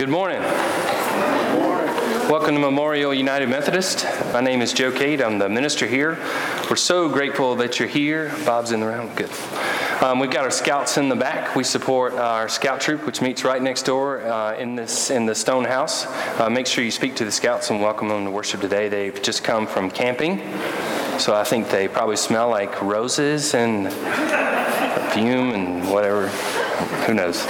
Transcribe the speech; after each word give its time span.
Good 0.00 0.08
morning. 0.08 0.40
Welcome 2.30 2.54
to 2.54 2.58
Memorial 2.58 3.12
United 3.12 3.50
Methodist. 3.50 4.06
My 4.32 4.40
name 4.40 4.62
is 4.62 4.72
Joe 4.72 4.90
Cade. 4.90 5.20
I'm 5.20 5.38
the 5.38 5.46
minister 5.46 5.86
here. 5.86 6.18
We're 6.70 6.76
so 6.76 7.10
grateful 7.10 7.54
that 7.56 7.78
you're 7.78 7.86
here. 7.86 8.34
Bob's 8.46 8.72
in 8.72 8.80
the 8.80 8.86
room. 8.86 9.14
Good. 9.14 9.30
Um, 10.00 10.18
we've 10.18 10.30
got 10.30 10.44
our 10.44 10.50
scouts 10.50 10.96
in 10.96 11.10
the 11.10 11.16
back. 11.16 11.54
We 11.54 11.64
support 11.64 12.14
our 12.14 12.48
scout 12.48 12.80
troop, 12.80 13.04
which 13.04 13.20
meets 13.20 13.44
right 13.44 13.60
next 13.60 13.82
door 13.82 14.22
uh, 14.22 14.56
in 14.56 14.74
this 14.74 15.10
in 15.10 15.26
the 15.26 15.34
stone 15.34 15.64
house. 15.66 16.06
Uh, 16.40 16.48
make 16.48 16.66
sure 16.66 16.82
you 16.82 16.90
speak 16.90 17.14
to 17.16 17.26
the 17.26 17.32
scouts 17.32 17.68
and 17.68 17.82
welcome 17.82 18.08
them 18.08 18.24
to 18.24 18.30
worship 18.30 18.62
today. 18.62 18.88
They've 18.88 19.20
just 19.20 19.44
come 19.44 19.66
from 19.66 19.90
camping, 19.90 20.38
so 21.18 21.34
I 21.34 21.44
think 21.44 21.68
they 21.68 21.88
probably 21.88 22.16
smell 22.16 22.48
like 22.48 22.80
roses 22.80 23.52
and 23.52 23.84
perfume 23.84 25.52
and 25.52 25.90
whatever. 25.90 26.28
Who 27.04 27.12
knows? 27.12 27.46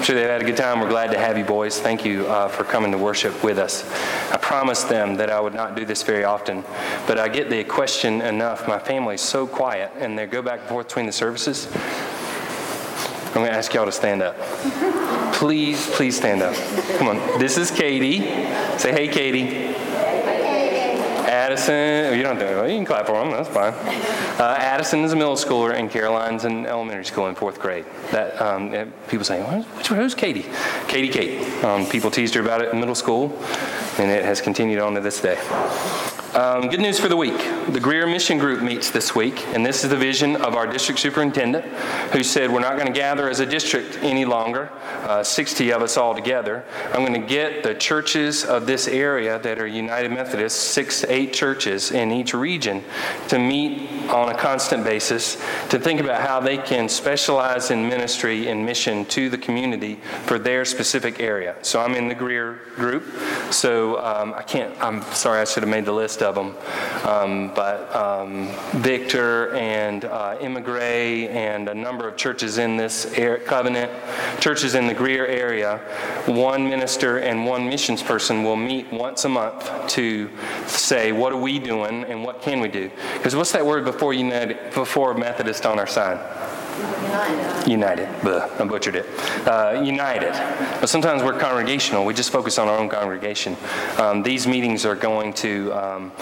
I'm 0.00 0.06
sure 0.06 0.16
they've 0.16 0.30
had 0.30 0.40
a 0.40 0.46
good 0.46 0.56
time. 0.56 0.80
We're 0.80 0.88
glad 0.88 1.10
to 1.10 1.18
have 1.18 1.36
you, 1.36 1.44
boys. 1.44 1.78
Thank 1.78 2.06
you 2.06 2.26
uh, 2.26 2.48
for 2.48 2.64
coming 2.64 2.90
to 2.92 2.96
worship 2.96 3.44
with 3.44 3.58
us. 3.58 3.84
I 4.32 4.38
promised 4.38 4.88
them 4.88 5.16
that 5.16 5.28
I 5.28 5.38
would 5.38 5.52
not 5.52 5.76
do 5.76 5.84
this 5.84 6.02
very 6.02 6.24
often, 6.24 6.64
but 7.06 7.18
I 7.18 7.28
get 7.28 7.50
the 7.50 7.64
question 7.64 8.22
enough. 8.22 8.66
My 8.66 8.78
family's 8.78 9.20
so 9.20 9.46
quiet, 9.46 9.92
and 9.98 10.18
they 10.18 10.24
go 10.24 10.40
back 10.40 10.60
and 10.60 10.68
forth 10.70 10.86
between 10.86 11.04
the 11.04 11.12
services. 11.12 11.68
I'm 13.26 13.34
going 13.34 13.50
to 13.50 13.52
ask 13.52 13.74
y'all 13.74 13.84
to 13.84 13.92
stand 13.92 14.22
up. 14.22 14.38
Please, 15.34 15.86
please 15.90 16.16
stand 16.16 16.40
up. 16.40 16.54
Come 16.96 17.08
on. 17.08 17.38
This 17.38 17.58
is 17.58 17.70
Katie. 17.70 18.20
Say, 18.78 18.92
hey, 18.92 19.06
Katie. 19.06 19.74
Addison, 21.50 22.16
you 22.16 22.22
don't 22.22 22.38
do 22.38 22.44
it. 22.44 22.70
You 22.70 22.76
can 22.76 22.84
clap 22.84 23.06
for 23.06 23.14
them. 23.14 23.32
That's 23.32 23.48
fine. 23.48 23.74
Uh, 24.40 24.54
Addison 24.56 25.00
is 25.00 25.12
a 25.12 25.16
middle 25.16 25.34
schooler, 25.34 25.74
and 25.74 25.90
Caroline's 25.90 26.44
in 26.44 26.64
elementary 26.64 27.04
school 27.04 27.26
in 27.26 27.34
fourth 27.34 27.58
grade. 27.58 27.84
That 28.12 28.40
um, 28.40 28.92
people 29.08 29.24
say, 29.24 29.42
who's 29.88 30.14
Katie? 30.14 30.46
Katie 30.86 31.08
Kate. 31.08 31.64
Um, 31.64 31.86
people 31.86 32.12
teased 32.12 32.34
her 32.34 32.40
about 32.40 32.62
it 32.62 32.72
in 32.72 32.78
middle 32.78 32.94
school, 32.94 33.36
and 33.98 34.08
it 34.08 34.24
has 34.24 34.40
continued 34.40 34.78
on 34.78 34.94
to 34.94 35.00
this 35.00 35.20
day. 35.20 35.38
Um, 36.34 36.68
good 36.68 36.78
news 36.78 37.00
for 37.00 37.08
the 37.08 37.16
week. 37.16 37.38
The 37.70 37.80
Greer 37.80 38.06
Mission 38.06 38.38
Group 38.38 38.62
meets 38.62 38.88
this 38.88 39.16
week, 39.16 39.44
and 39.48 39.66
this 39.66 39.82
is 39.82 39.90
the 39.90 39.96
vision 39.96 40.36
of 40.36 40.54
our 40.54 40.64
district 40.64 41.00
superintendent, 41.00 41.64
who 42.12 42.22
said, 42.22 42.52
We're 42.52 42.60
not 42.60 42.76
going 42.76 42.86
to 42.86 42.92
gather 42.92 43.28
as 43.28 43.40
a 43.40 43.46
district 43.46 43.98
any 44.00 44.24
longer, 44.24 44.70
uh, 45.02 45.24
60 45.24 45.72
of 45.72 45.82
us 45.82 45.96
all 45.96 46.14
together. 46.14 46.64
I'm 46.92 47.04
going 47.04 47.20
to 47.20 47.26
get 47.26 47.64
the 47.64 47.74
churches 47.74 48.44
of 48.44 48.66
this 48.66 48.86
area 48.86 49.40
that 49.40 49.58
are 49.58 49.66
United 49.66 50.12
Methodist, 50.12 50.68
six, 50.68 51.00
to 51.00 51.12
eight 51.12 51.32
churches 51.32 51.90
in 51.90 52.12
each 52.12 52.32
region, 52.32 52.84
to 53.26 53.36
meet 53.40 53.90
on 54.10 54.28
a 54.28 54.36
constant 54.36 54.84
basis 54.84 55.36
to 55.68 55.78
think 55.78 56.00
about 56.00 56.20
how 56.20 56.40
they 56.40 56.58
can 56.58 56.88
specialize 56.88 57.70
in 57.70 57.88
ministry 57.88 58.48
and 58.48 58.64
mission 58.64 59.04
to 59.06 59.30
the 59.30 59.38
community 59.38 59.96
for 60.24 60.38
their 60.38 60.64
specific 60.64 61.20
area. 61.20 61.56
So 61.62 61.80
I'm 61.80 61.94
in 61.94 62.08
the 62.08 62.14
Greer 62.14 62.60
group, 62.74 63.04
so 63.52 63.98
um, 64.04 64.34
I 64.34 64.42
can't, 64.42 64.74
I'm 64.82 65.02
sorry, 65.12 65.40
I 65.40 65.44
should 65.44 65.62
have 65.62 65.70
made 65.70 65.84
the 65.84 65.92
list 65.92 66.22
of 66.22 66.34
them. 66.34 66.54
Um, 67.06 67.52
but 67.54 67.94
um, 67.94 68.48
Victor 68.80 69.54
and 69.54 70.04
uh, 70.04 70.36
Emigre 70.40 71.28
and 71.28 71.68
a 71.68 71.74
number 71.74 72.08
of 72.08 72.16
churches 72.16 72.58
in 72.58 72.76
this 72.76 73.04
covenant, 73.46 73.90
churches 74.40 74.74
in 74.74 74.86
the 74.86 74.94
Greer 74.94 75.26
area, 75.26 75.78
one 76.26 76.64
minister 76.64 77.18
and 77.18 77.46
one 77.46 77.68
missions 77.68 78.02
person 78.02 78.42
will 78.42 78.56
meet 78.56 78.90
once 78.92 79.24
a 79.24 79.28
month 79.28 79.88
to 79.88 80.30
say, 80.66 81.12
what 81.12 81.32
are 81.32 81.40
we 81.40 81.58
doing 81.58 82.04
and 82.04 82.24
what 82.24 82.42
can 82.42 82.60
we 82.60 82.68
do? 82.68 82.90
Because 83.14 83.36
what's 83.36 83.52
that 83.52 83.64
word 83.64 83.84
before 83.84 83.99
United, 84.08 84.72
before 84.72 85.14
Methodist 85.14 85.66
on 85.66 85.78
our 85.78 85.86
sign? 85.86 86.18
United. 86.78 87.68
United. 87.70 88.08
I 88.26 88.64
butchered 88.64 88.96
it. 88.96 89.06
Uh, 89.46 89.82
united. 89.84 90.32
But 90.80 90.88
sometimes 90.88 91.22
we're 91.22 91.38
congregational. 91.38 92.04
We 92.04 92.14
just 92.14 92.30
focus 92.30 92.58
on 92.58 92.68
our 92.68 92.78
own 92.78 92.88
congregation. 92.88 93.56
Um, 93.98 94.22
these 94.22 94.46
meetings 94.46 94.84
are 94.84 94.94
going 94.94 95.32
to 95.34 95.72
um, 95.72 96.12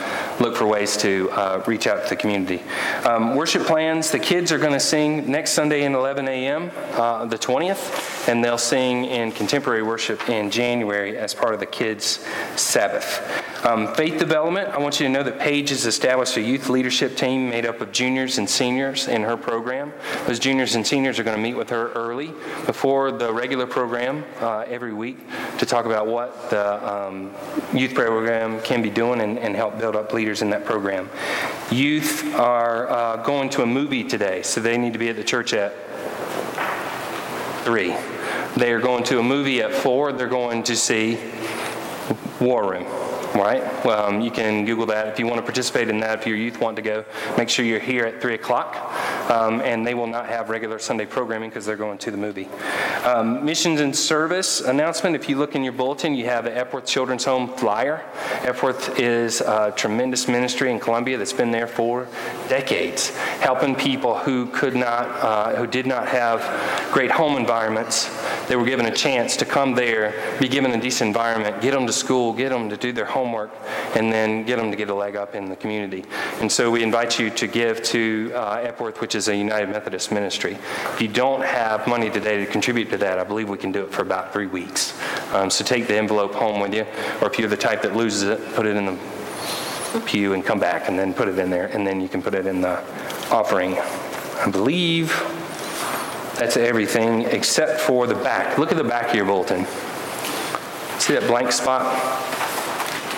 look 0.41 0.56
for 0.56 0.66
ways 0.66 0.97
to 0.98 1.31
uh, 1.32 1.62
reach 1.66 1.87
out 1.87 2.04
to 2.04 2.08
the 2.08 2.16
community. 2.16 2.62
Um, 3.04 3.34
worship 3.34 3.62
plans. 3.62 4.10
The 4.10 4.19
kids 4.19 4.53
are 4.53 4.58
going 4.58 4.72
to 4.72 4.81
sing 4.81 5.31
next 5.31 5.53
Sunday 5.53 5.84
at 5.84 5.92
11 5.92 6.28
a.m., 6.28 6.70
uh, 6.94 7.26
the 7.26 7.38
20th, 7.38 8.28
and 8.28 8.44
they'll 8.44 8.58
sing 8.58 9.04
in 9.04 9.32
contemporary 9.32 9.82
worship 9.82 10.28
in 10.28 10.50
January 10.50 11.16
as 11.16 11.34
part 11.34 11.54
of 11.54 11.60
the 11.60 11.66
kids' 11.66 12.25
Sabbath. 12.56 13.44
Um, 13.64 13.92
faith 13.94 14.19
development. 14.19 14.69
I 14.69 14.78
want 14.78 15.00
you 15.00 15.06
to 15.06 15.12
know 15.12 15.22
that 15.25 15.38
Paige 15.38 15.70
has 15.70 15.84
established 15.84 16.37
a 16.37 16.41
youth 16.41 16.69
leadership 16.69 17.16
team 17.16 17.48
made 17.50 17.66
up 17.66 17.81
of 17.81 17.91
juniors 17.91 18.38
and 18.38 18.48
seniors 18.48 19.08
in 19.08 19.22
her 19.22 19.37
program. 19.37 19.92
Those 20.26 20.38
juniors 20.38 20.75
and 20.75 20.87
seniors 20.87 21.19
are 21.19 21.25
going 21.25 21.37
to 21.37 21.43
meet 21.43 21.54
with 21.54 21.71
her 21.71 21.93
early 21.93 22.32
before 22.66 23.12
the 23.12 23.32
regular 23.32 23.66
program 23.66 24.25
uh, 24.41 24.60
every 24.66 24.93
week 24.93 25.19
to 25.59 25.66
talk 25.66 25.87
about 25.87 26.06
what 26.06 26.50
the 26.50 26.88
um, 26.88 27.32
youth 27.72 27.94
program 27.94 28.60
can 28.62 28.82
be 28.82 28.91
doing 28.91 29.21
and, 29.21 29.38
and, 29.38 29.56
help 29.56 29.78
build 29.78 29.97
up 29.97 30.12
leaders 30.12 30.43
in 30.43 30.50
that 30.50 30.65
program. 30.65 31.09
Youth 31.71 32.34
are 32.34 32.88
uh, 32.88 33.16
going 33.22 33.50
to 33.50 33.62
a 33.62 33.66
movie 33.66 34.04
today, 34.04 34.43
so 34.43 34.60
they 34.60 34.78
need 34.78 34.93
to 34.93 34.99
be 34.99 35.09
at 35.09 35.16
the 35.16 35.25
church 35.25 35.53
at 35.53 35.75
3. 37.65 37.94
They 38.56 38.72
are 38.72 38.81
going 38.81 39.05
to 39.05 39.19
a 39.19 39.22
movie 39.22 39.60
at 39.62 39.72
4. 39.72 40.12
They're 40.12 40.26
going 40.26 40.62
to 40.65 40.76
see 40.76 41.19
War 42.41 42.71
Room 42.71 42.87
right? 43.34 43.62
Um, 43.87 44.21
you 44.21 44.31
can 44.31 44.65
Google 44.65 44.87
that 44.87 45.09
if 45.09 45.19
you 45.19 45.26
want 45.26 45.38
to 45.38 45.43
participate 45.43 45.88
in 45.88 46.00
that. 46.00 46.21
If 46.21 46.26
your 46.26 46.37
youth 46.37 46.60
want 46.60 46.76
to 46.76 46.82
go, 46.82 47.04
make 47.37 47.49
sure 47.49 47.65
you're 47.65 47.78
here 47.78 48.04
at 48.04 48.21
3 48.21 48.34
o'clock. 48.34 48.76
Um, 49.31 49.60
and 49.60 49.87
they 49.87 49.94
will 49.94 50.06
not 50.06 50.26
have 50.26 50.49
regular 50.49 50.78
Sunday 50.78 51.04
programming 51.04 51.50
because 51.50 51.66
they're 51.66 51.76
going 51.76 51.99
to 51.99 52.10
the 52.10 52.16
movie. 52.16 52.49
Um, 53.04 53.44
missions 53.44 53.81
and 53.81 53.94
service 53.94 54.60
announcement 54.60 55.15
if 55.15 55.28
you 55.28 55.37
look 55.37 55.54
in 55.54 55.62
your 55.62 55.72
bulletin, 55.72 56.15
you 56.15 56.25
have 56.26 56.44
the 56.44 56.56
Epworth 56.56 56.87
Children's 56.87 57.25
Home 57.25 57.49
flyer. 57.54 58.03
Epworth 58.43 58.99
is 58.99 59.41
a 59.41 59.72
tremendous 59.76 60.28
ministry 60.28 60.70
in 60.70 60.81
Columbia 60.81 61.19
that's 61.19 61.32
been 61.32 61.50
there 61.50 61.66
for 61.66 62.09
decades, 62.49 63.10
helping 63.41 63.75
people 63.75 64.19
who 64.19 64.47
could 64.47 64.75
not, 64.75 65.09
uh, 65.22 65.55
who 65.56 65.66
did 65.66 65.87
not 65.87 66.09
have 66.09 66.41
great 66.93 67.10
home 67.10 67.37
environments. 67.37 68.09
They 68.48 68.56
were 68.56 68.64
given 68.64 68.86
a 68.86 68.94
chance 68.94 69.36
to 69.36 69.44
come 69.44 69.75
there, 69.75 70.14
be 70.41 70.48
given 70.48 70.72
a 70.72 70.81
decent 70.81 71.09
environment, 71.09 71.60
get 71.60 71.72
them 71.72 71.86
to 71.86 71.92
school, 71.92 72.32
get 72.32 72.48
them 72.48 72.70
to 72.70 72.76
do 72.76 72.92
their 72.92 73.04
homework, 73.04 73.50
and 73.94 74.10
then 74.10 74.44
get 74.44 74.56
them 74.56 74.70
to 74.70 74.76
get 74.76 74.88
a 74.88 74.94
leg 74.94 75.16
up 75.16 75.34
in 75.34 75.48
the 75.48 75.56
community. 75.56 76.04
And 76.41 76.50
so 76.50 76.70
we 76.70 76.82
invite 76.82 77.19
you 77.19 77.28
to 77.31 77.46
give 77.46 77.82
to 77.84 78.32
uh, 78.34 78.61
Epworth, 78.62 79.00
which 79.00 79.14
is 79.14 79.28
a 79.28 79.37
United 79.37 79.69
Methodist 79.69 80.11
ministry. 80.11 80.56
If 80.94 81.02
you 81.02 81.08
don't 81.08 81.43
have 81.43 81.87
money 81.87 82.08
today 82.11 82.38
to 82.38 82.46
contribute 82.46 82.90
to 82.90 82.96
that, 82.99 83.19
I 83.19 83.25
believe 83.25 83.50
we 83.50 83.58
can 83.58 83.70
do 83.70 83.84
it 83.84 83.93
for 83.93 84.02
about 84.02 84.32
three 84.32 84.46
weeks. 84.46 84.99
Um, 85.32 85.50
so 85.50 85.62
take 85.64 85.87
the 85.87 85.96
envelope 85.96 86.34
home 86.34 86.61
with 86.61 86.75
you, 86.75 86.87
or 87.20 87.31
if 87.31 87.38
you're 87.38 87.49
the 87.49 87.56
type 87.56 87.82
that 87.82 87.94
loses 87.94 88.23
it, 88.23 88.55
put 88.55 88.64
it 88.64 88.76
in 88.76 88.87
the 88.87 88.99
pew 90.06 90.32
and 90.32 90.44
come 90.44 90.58
back 90.58 90.88
and 90.88 90.99
then 90.99 91.12
put 91.12 91.28
it 91.28 91.38
in 91.38 91.50
there, 91.50 91.67
and 91.67 91.87
then 91.87 92.00
you 92.00 92.08
can 92.08 92.23
put 92.23 92.34
it 92.34 92.46
in 92.46 92.61
the 92.61 92.82
offering. 93.31 93.76
I 93.78 94.49
believe 94.50 95.12
that's 96.38 96.56
everything 96.56 97.23
except 97.23 97.81
for 97.81 98.06
the 98.06 98.14
back. 98.14 98.58
Look 98.58 98.70
at 98.70 98.79
the 98.79 98.85
back 98.85 99.11
of 99.11 99.14
your 99.14 99.26
bulletin. 99.26 99.67
See 101.00 101.14
that 101.14 101.25
blank 101.26 101.52
spot? 101.52 101.85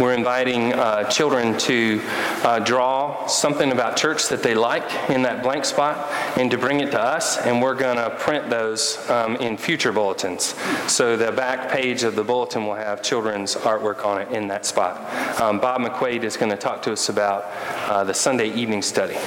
We're 0.00 0.14
inviting 0.14 0.72
uh, 0.72 1.04
children 1.10 1.58
to 1.58 2.00
uh, 2.42 2.60
draw 2.60 3.26
something 3.26 3.70
about 3.70 3.98
church 3.98 4.28
that 4.28 4.42
they 4.42 4.54
like 4.54 5.10
in 5.10 5.20
that 5.22 5.42
blank 5.42 5.66
spot 5.66 6.10
and 6.38 6.50
to 6.50 6.56
bring 6.56 6.80
it 6.80 6.90
to 6.92 7.00
us, 7.00 7.36
and 7.36 7.60
we're 7.60 7.74
going 7.74 7.96
to 7.96 8.08
print 8.16 8.48
those 8.48 8.98
um, 9.10 9.36
in 9.36 9.58
future 9.58 9.92
bulletins. 9.92 10.54
So 10.90 11.18
the 11.18 11.32
back 11.32 11.70
page 11.70 12.02
of 12.02 12.16
the 12.16 12.24
bulletin 12.24 12.66
will 12.66 12.76
have 12.76 13.02
children's 13.02 13.56
artwork 13.56 14.06
on 14.06 14.22
it 14.22 14.30
in 14.30 14.48
that 14.48 14.64
spot. 14.64 15.38
Um, 15.38 15.60
Bob 15.60 15.82
McQuaid 15.82 16.24
is 16.24 16.38
going 16.38 16.50
to 16.50 16.56
talk 16.56 16.80
to 16.82 16.92
us 16.92 17.10
about 17.10 17.44
uh, 17.90 18.02
the 18.02 18.14
Sunday 18.14 18.54
evening 18.54 18.80
study. 18.80 19.18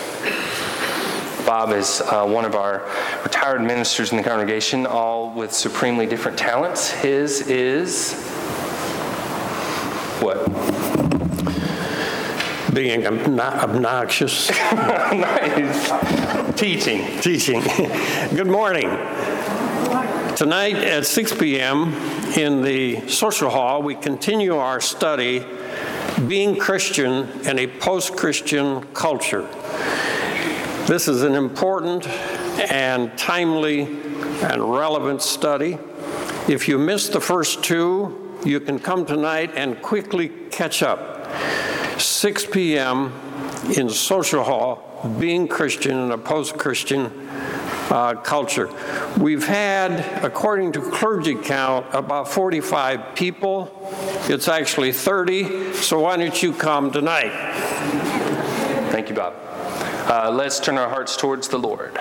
Bob 1.45 1.71
is 1.71 2.01
uh, 2.01 2.25
one 2.25 2.45
of 2.45 2.55
our 2.55 2.89
retired 3.23 3.61
ministers 3.61 4.11
in 4.11 4.17
the 4.17 4.23
congregation, 4.23 4.85
all 4.85 5.29
with 5.29 5.51
supremely 5.51 6.05
different 6.05 6.37
talents. 6.37 6.91
His 6.91 7.41
is 7.47 8.13
what? 10.21 10.45
Being 12.73 13.05
obnoxious. 13.05 14.49
nice. 14.71 16.53
Teaching. 16.57 17.19
Teaching. 17.19 17.61
Good 18.35 18.47
morning. 18.47 18.89
Tonight 20.35 20.75
at 20.75 21.05
6 21.05 21.33
p.m. 21.37 21.93
in 22.37 22.61
the 22.61 23.07
social 23.07 23.49
hall, 23.49 23.83
we 23.83 23.95
continue 23.95 24.55
our 24.55 24.79
study, 24.79 25.45
Being 26.27 26.57
Christian 26.57 27.29
in 27.45 27.59
a 27.59 27.67
Post 27.67 28.15
Christian 28.15 28.81
Culture. 28.93 29.47
This 30.87 31.07
is 31.07 31.23
an 31.23 31.33
important 31.33 32.05
and 32.69 33.17
timely 33.17 33.83
and 33.83 34.61
relevant 34.61 35.21
study. 35.21 35.77
If 36.49 36.67
you 36.67 36.77
missed 36.77 37.13
the 37.13 37.21
first 37.21 37.63
two, 37.63 38.37
you 38.43 38.59
can 38.59 38.79
come 38.79 39.05
tonight 39.05 39.51
and 39.55 39.81
quickly 39.81 40.27
catch 40.51 40.83
up. 40.83 41.31
6 41.97 42.47
p.m. 42.47 43.13
in 43.77 43.89
Social 43.89 44.43
Hall, 44.43 45.09
being 45.21 45.47
Christian 45.47 45.97
in 45.97 46.11
a 46.11 46.17
post 46.17 46.57
Christian 46.57 47.05
uh, 47.89 48.15
culture. 48.15 48.69
We've 49.17 49.47
had, 49.47 50.21
according 50.21 50.73
to 50.73 50.81
clergy 50.81 51.35
count, 51.35 51.85
about 51.93 52.27
45 52.27 53.15
people. 53.15 53.71
It's 54.27 54.49
actually 54.49 54.91
30, 54.91 55.75
so 55.75 56.01
why 56.01 56.17
don't 56.17 56.43
you 56.43 56.51
come 56.51 56.91
tonight? 56.91 57.31
Thank 58.91 59.07
you, 59.07 59.15
Bob. 59.15 59.52
Uh, 60.05 60.29
let's 60.29 60.59
turn 60.59 60.77
our 60.77 60.89
hearts 60.89 61.15
towards 61.15 61.47
the 61.47 61.57
Lord. 61.57 61.97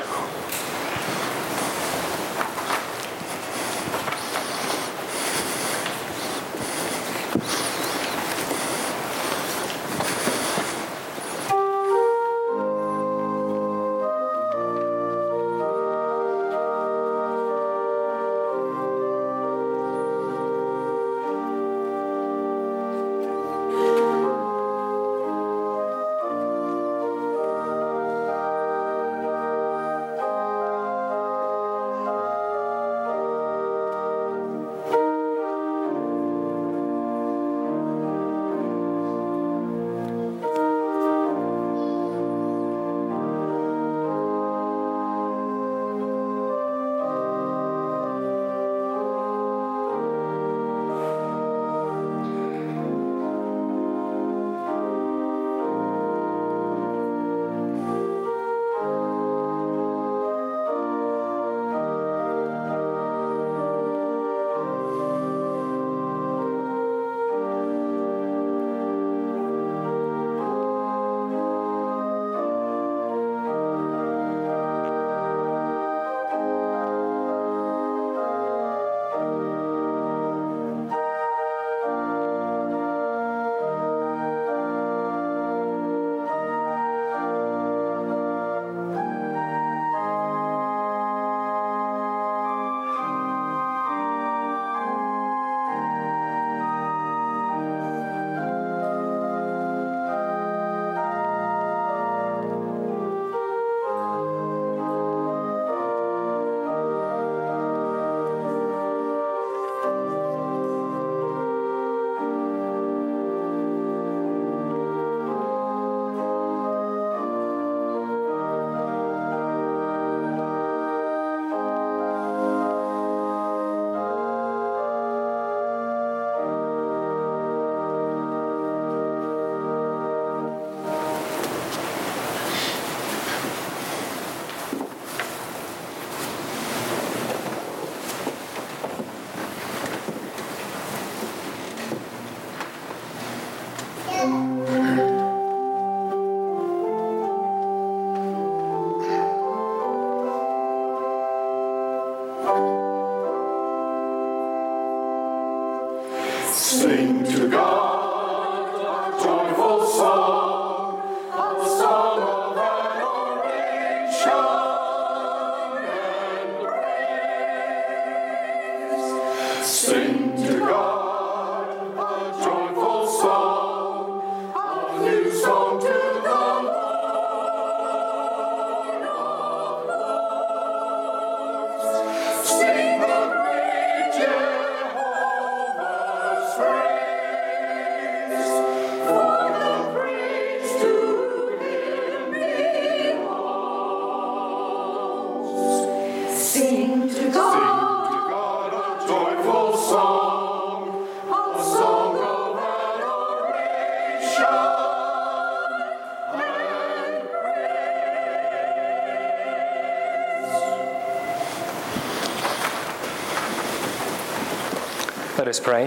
Let 215.39 215.49
us 215.49 215.59
pray. 215.59 215.87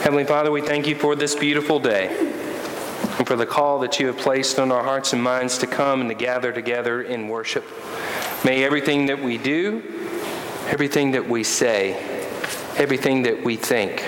Heavenly 0.00 0.24
Father, 0.24 0.50
we 0.50 0.62
thank 0.62 0.86
you 0.86 0.94
for 0.94 1.14
this 1.14 1.34
beautiful 1.34 1.78
day 1.78 2.16
and 3.18 3.26
for 3.26 3.36
the 3.36 3.44
call 3.44 3.80
that 3.80 4.00
you 4.00 4.06
have 4.06 4.16
placed 4.16 4.58
on 4.58 4.72
our 4.72 4.82
hearts 4.82 5.12
and 5.12 5.22
minds 5.22 5.58
to 5.58 5.66
come 5.66 6.00
and 6.00 6.08
to 6.08 6.14
gather 6.14 6.50
together 6.50 7.02
in 7.02 7.28
worship. 7.28 7.62
May 8.42 8.64
everything 8.64 9.04
that 9.06 9.22
we 9.22 9.36
do, 9.36 9.82
everything 10.68 11.10
that 11.10 11.28
we 11.28 11.44
say, 11.44 11.92
everything 12.78 13.24
that 13.24 13.44
we 13.44 13.54
think, 13.54 14.02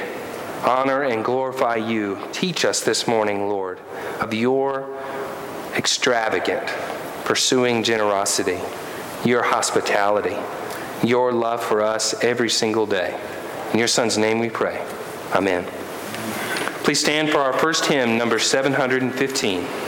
honor 0.64 1.02
and 1.02 1.22
glorify 1.22 1.76
you. 1.76 2.18
Teach 2.32 2.64
us 2.64 2.80
this 2.80 3.06
morning, 3.06 3.46
Lord, 3.46 3.78
of 4.20 4.32
your 4.32 4.88
extravagant, 5.76 6.66
pursuing 7.26 7.82
generosity, 7.82 8.58
your 9.22 9.42
hospitality, 9.42 10.36
your 11.06 11.30
love 11.30 11.62
for 11.62 11.82
us 11.82 12.14
every 12.24 12.48
single 12.48 12.86
day. 12.86 13.20
In 13.72 13.78
your 13.78 13.88
Son's 13.88 14.16
name 14.16 14.38
we 14.38 14.50
pray. 14.50 14.84
Amen. 15.32 15.64
Please 16.84 17.00
stand 17.00 17.30
for 17.30 17.38
our 17.38 17.52
first 17.52 17.84
hymn, 17.86 18.16
number 18.16 18.38
715. 18.38 19.87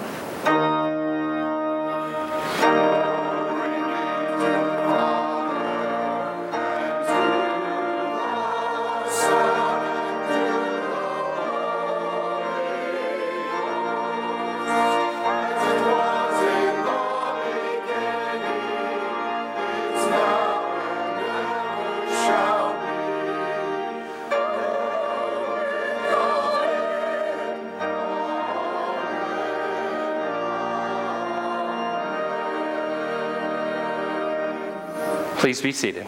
Please 35.51 35.61
be 35.61 35.73
seated. 35.73 36.05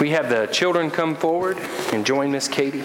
We 0.00 0.10
have 0.10 0.28
the 0.30 0.46
children 0.52 0.92
come 0.92 1.16
forward 1.16 1.58
and 1.92 2.06
join 2.06 2.30
Miss 2.30 2.46
Katie. 2.46 2.84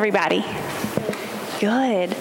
Everybody? 0.00 0.42
Good. 1.60 2.16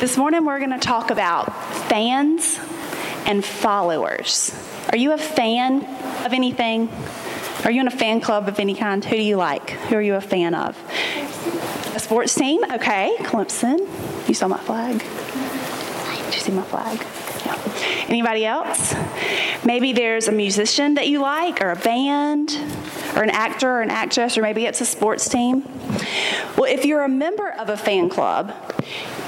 This 0.00 0.16
morning 0.16 0.46
we're 0.46 0.58
going 0.58 0.70
to 0.70 0.78
talk 0.78 1.10
about 1.10 1.52
fans 1.90 2.58
and 3.26 3.44
followers. 3.44 4.58
Are 4.88 4.96
you 4.96 5.12
a 5.12 5.18
fan 5.18 5.84
of 6.24 6.32
anything? 6.32 6.88
Are 7.62 7.70
you 7.70 7.82
in 7.82 7.88
a 7.88 7.90
fan 7.90 8.22
club 8.22 8.48
of 8.48 8.58
any 8.58 8.74
kind? 8.74 9.04
Who 9.04 9.16
do 9.16 9.22
you 9.22 9.36
like? 9.36 9.68
Who 9.68 9.96
are 9.96 10.00
you 10.00 10.14
a 10.14 10.20
fan 10.22 10.54
of? 10.54 10.78
A 11.94 11.98
sports 11.98 12.34
team? 12.34 12.64
Okay, 12.64 13.14
Clemson. 13.18 13.80
You 14.26 14.32
saw 14.32 14.48
my 14.48 14.56
flag? 14.56 15.00
Did 16.24 16.34
you 16.34 16.40
see 16.40 16.52
my 16.52 16.62
flag? 16.62 17.04
Yeah. 17.44 18.06
Anybody 18.08 18.46
else? 18.46 18.94
Maybe 19.62 19.92
there's 19.92 20.26
a 20.26 20.32
musician 20.32 20.94
that 20.94 21.06
you 21.06 21.20
like, 21.20 21.60
or 21.60 21.70
a 21.70 21.76
band, 21.76 22.52
or 23.14 23.22
an 23.22 23.28
actor, 23.28 23.70
or 23.70 23.82
an 23.82 23.90
actress, 23.90 24.38
or 24.38 24.42
maybe 24.42 24.64
it's 24.64 24.80
a 24.80 24.86
sports 24.86 25.28
team. 25.28 25.68
If 26.70 26.84
you're 26.84 27.02
a 27.02 27.08
member 27.08 27.50
of 27.50 27.68
a 27.68 27.76
fan 27.76 28.08
club, 28.08 28.54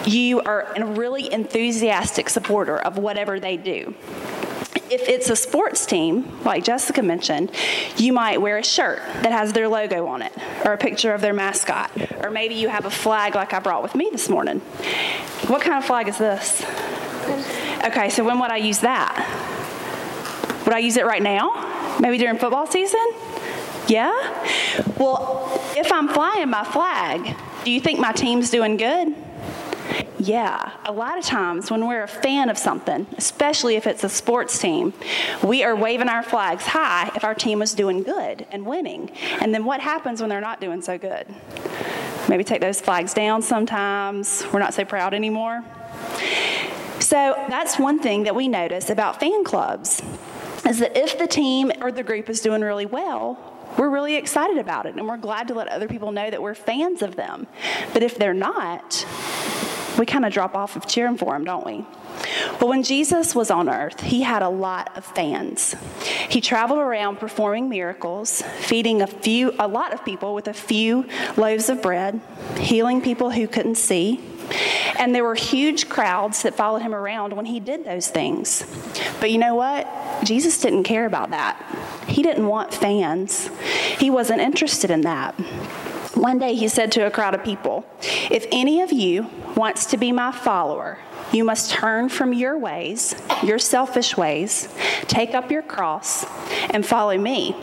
you 0.06 0.40
are 0.42 0.72
a 0.76 0.86
really 0.86 1.30
enthusiastic 1.32 2.30
supporter 2.30 2.78
of 2.78 2.98
whatever 2.98 3.40
they 3.40 3.56
do. 3.56 3.96
If 4.88 5.08
it's 5.08 5.28
a 5.28 5.34
sports 5.34 5.84
team, 5.84 6.40
like 6.44 6.62
Jessica 6.62 7.02
mentioned, 7.02 7.50
you 7.96 8.12
might 8.12 8.40
wear 8.40 8.58
a 8.58 8.64
shirt 8.64 9.00
that 9.22 9.32
has 9.32 9.52
their 9.52 9.66
logo 9.66 10.06
on 10.06 10.22
it, 10.22 10.32
or 10.64 10.72
a 10.72 10.78
picture 10.78 11.12
of 11.14 11.20
their 11.20 11.32
mascot, 11.32 11.90
or 12.22 12.30
maybe 12.30 12.54
you 12.54 12.68
have 12.68 12.84
a 12.84 12.90
flag 12.90 13.34
like 13.34 13.52
I 13.52 13.58
brought 13.58 13.82
with 13.82 13.96
me 13.96 14.08
this 14.12 14.28
morning. 14.28 14.60
What 15.48 15.62
kind 15.62 15.76
of 15.76 15.84
flag 15.84 16.06
is 16.06 16.18
this? 16.18 16.62
Okay, 17.84 18.08
so 18.10 18.22
when 18.22 18.38
would 18.38 18.52
I 18.52 18.58
use 18.58 18.78
that? 18.80 19.16
Would 20.64 20.74
I 20.74 20.78
use 20.78 20.96
it 20.96 21.06
right 21.06 21.22
now? 21.22 21.96
Maybe 21.98 22.18
during 22.18 22.38
football 22.38 22.68
season? 22.68 23.00
Yeah? 23.88 24.12
Well, 24.96 25.51
if 25.76 25.92
I'm 25.92 26.08
flying 26.08 26.50
my 26.50 26.64
flag, 26.64 27.36
do 27.64 27.70
you 27.70 27.80
think 27.80 27.98
my 27.98 28.12
team's 28.12 28.50
doing 28.50 28.76
good? 28.76 29.14
Yeah, 30.18 30.70
a 30.84 30.92
lot 30.92 31.18
of 31.18 31.24
times 31.24 31.70
when 31.70 31.86
we're 31.86 32.04
a 32.04 32.08
fan 32.08 32.48
of 32.48 32.56
something, 32.56 33.08
especially 33.16 33.74
if 33.74 33.88
it's 33.88 34.04
a 34.04 34.08
sports 34.08 34.56
team, 34.58 34.92
we 35.42 35.64
are 35.64 35.74
waving 35.74 36.08
our 36.08 36.22
flags 36.22 36.64
high 36.64 37.10
if 37.16 37.24
our 37.24 37.34
team 37.34 37.60
is 37.60 37.74
doing 37.74 38.04
good 38.04 38.46
and 38.52 38.64
winning. 38.64 39.10
And 39.40 39.52
then 39.52 39.64
what 39.64 39.80
happens 39.80 40.20
when 40.20 40.30
they're 40.30 40.40
not 40.40 40.60
doing 40.60 40.80
so 40.80 40.96
good? 40.96 41.26
Maybe 42.28 42.44
take 42.44 42.60
those 42.60 42.80
flags 42.80 43.14
down 43.14 43.42
sometimes. 43.42 44.44
We're 44.52 44.60
not 44.60 44.74
so 44.74 44.84
proud 44.84 45.12
anymore. 45.12 45.64
So 47.00 47.34
that's 47.48 47.78
one 47.78 47.98
thing 47.98 48.22
that 48.22 48.36
we 48.36 48.46
notice 48.46 48.90
about 48.90 49.18
fan 49.18 49.42
clubs 49.42 50.00
is 50.68 50.78
that 50.78 50.96
if 50.96 51.18
the 51.18 51.26
team 51.26 51.72
or 51.80 51.90
the 51.90 52.04
group 52.04 52.30
is 52.30 52.40
doing 52.40 52.62
really 52.62 52.86
well, 52.86 53.51
we're 53.78 53.90
really 53.90 54.16
excited 54.16 54.58
about 54.58 54.86
it 54.86 54.94
and 54.94 55.06
we're 55.06 55.16
glad 55.16 55.48
to 55.48 55.54
let 55.54 55.68
other 55.68 55.88
people 55.88 56.12
know 56.12 56.30
that 56.30 56.42
we're 56.42 56.54
fans 56.54 57.02
of 57.02 57.16
them. 57.16 57.46
But 57.92 58.02
if 58.02 58.16
they're 58.16 58.34
not, 58.34 59.06
we 59.98 60.06
kind 60.06 60.24
of 60.24 60.32
drop 60.32 60.54
off 60.54 60.76
of 60.76 60.86
cheering 60.86 61.16
for 61.16 61.32
them, 61.32 61.44
don't 61.44 61.66
we? 61.66 61.84
Well, 62.60 62.68
when 62.68 62.82
Jesus 62.82 63.34
was 63.34 63.50
on 63.50 63.68
earth, 63.68 64.00
he 64.00 64.22
had 64.22 64.42
a 64.42 64.48
lot 64.48 64.96
of 64.96 65.04
fans. 65.04 65.74
He 66.28 66.40
traveled 66.40 66.78
around 66.78 67.16
performing 67.16 67.68
miracles, 67.68 68.42
feeding 68.60 69.02
a 69.02 69.06
few 69.06 69.54
a 69.58 69.66
lot 69.66 69.92
of 69.92 70.04
people 70.04 70.34
with 70.34 70.48
a 70.48 70.52
few 70.52 71.06
loaves 71.36 71.68
of 71.68 71.82
bread, 71.82 72.20
healing 72.58 73.00
people 73.00 73.30
who 73.30 73.46
couldn't 73.48 73.76
see. 73.76 74.20
And 74.98 75.14
there 75.14 75.24
were 75.24 75.34
huge 75.34 75.88
crowds 75.88 76.42
that 76.42 76.54
followed 76.54 76.82
him 76.82 76.94
around 76.94 77.34
when 77.34 77.46
he 77.46 77.60
did 77.60 77.84
those 77.84 78.08
things. 78.08 78.64
But 79.20 79.30
you 79.30 79.38
know 79.38 79.54
what? 79.54 79.88
Jesus 80.24 80.60
didn't 80.60 80.84
care 80.84 81.06
about 81.06 81.30
that. 81.30 81.60
He 82.06 82.22
didn't 82.22 82.46
want 82.46 82.74
fans. 82.74 83.48
He 83.98 84.10
wasn't 84.10 84.40
interested 84.40 84.90
in 84.90 85.02
that. 85.02 85.34
One 86.14 86.38
day 86.38 86.54
he 86.54 86.68
said 86.68 86.92
to 86.92 87.06
a 87.06 87.10
crowd 87.10 87.34
of 87.34 87.42
people, 87.42 87.84
If 88.30 88.46
any 88.52 88.82
of 88.82 88.92
you 88.92 89.28
wants 89.56 89.86
to 89.86 89.96
be 89.96 90.12
my 90.12 90.30
follower, 90.30 90.98
you 91.32 91.44
must 91.44 91.70
turn 91.70 92.10
from 92.10 92.34
your 92.34 92.58
ways, 92.58 93.14
your 93.42 93.58
selfish 93.58 94.16
ways, 94.16 94.68
take 95.08 95.34
up 95.34 95.50
your 95.50 95.62
cross, 95.62 96.26
and 96.70 96.84
follow 96.84 97.16
me. 97.16 97.56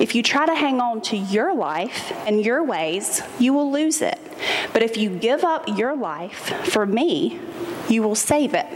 If 0.00 0.14
you 0.14 0.22
try 0.22 0.46
to 0.46 0.54
hang 0.54 0.80
on 0.80 1.00
to 1.02 1.16
your 1.16 1.54
life 1.54 2.12
and 2.26 2.44
your 2.44 2.62
ways, 2.62 3.22
you 3.38 3.52
will 3.52 3.70
lose 3.70 4.02
it. 4.02 4.18
But 4.72 4.82
if 4.82 4.96
you 4.96 5.10
give 5.10 5.44
up 5.44 5.68
your 5.68 5.96
life 5.96 6.68
for 6.68 6.86
me, 6.86 7.38
you 7.88 8.02
will 8.02 8.14
save 8.14 8.54
it. 8.54 8.66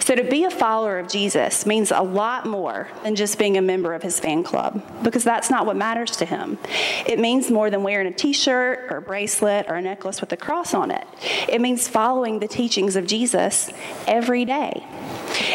So, 0.00 0.14
to 0.14 0.22
be 0.22 0.44
a 0.44 0.50
follower 0.50 0.98
of 0.98 1.08
Jesus 1.08 1.66
means 1.66 1.90
a 1.90 2.00
lot 2.00 2.46
more 2.46 2.88
than 3.02 3.16
just 3.16 3.38
being 3.38 3.56
a 3.56 3.62
member 3.62 3.94
of 3.94 4.02
his 4.02 4.20
fan 4.20 4.44
club, 4.44 4.82
because 5.02 5.24
that's 5.24 5.50
not 5.50 5.66
what 5.66 5.76
matters 5.76 6.16
to 6.18 6.24
him. 6.24 6.58
It 7.06 7.18
means 7.18 7.50
more 7.50 7.70
than 7.70 7.82
wearing 7.82 8.06
a 8.06 8.12
t 8.12 8.32
shirt 8.32 8.86
or 8.90 8.98
a 8.98 9.02
bracelet 9.02 9.66
or 9.68 9.76
a 9.76 9.82
necklace 9.82 10.20
with 10.20 10.32
a 10.32 10.36
cross 10.36 10.74
on 10.74 10.90
it. 10.90 11.06
It 11.48 11.60
means 11.60 11.88
following 11.88 12.38
the 12.38 12.48
teachings 12.48 12.96
of 12.96 13.06
Jesus 13.06 13.70
every 14.06 14.44
day. 14.44 14.84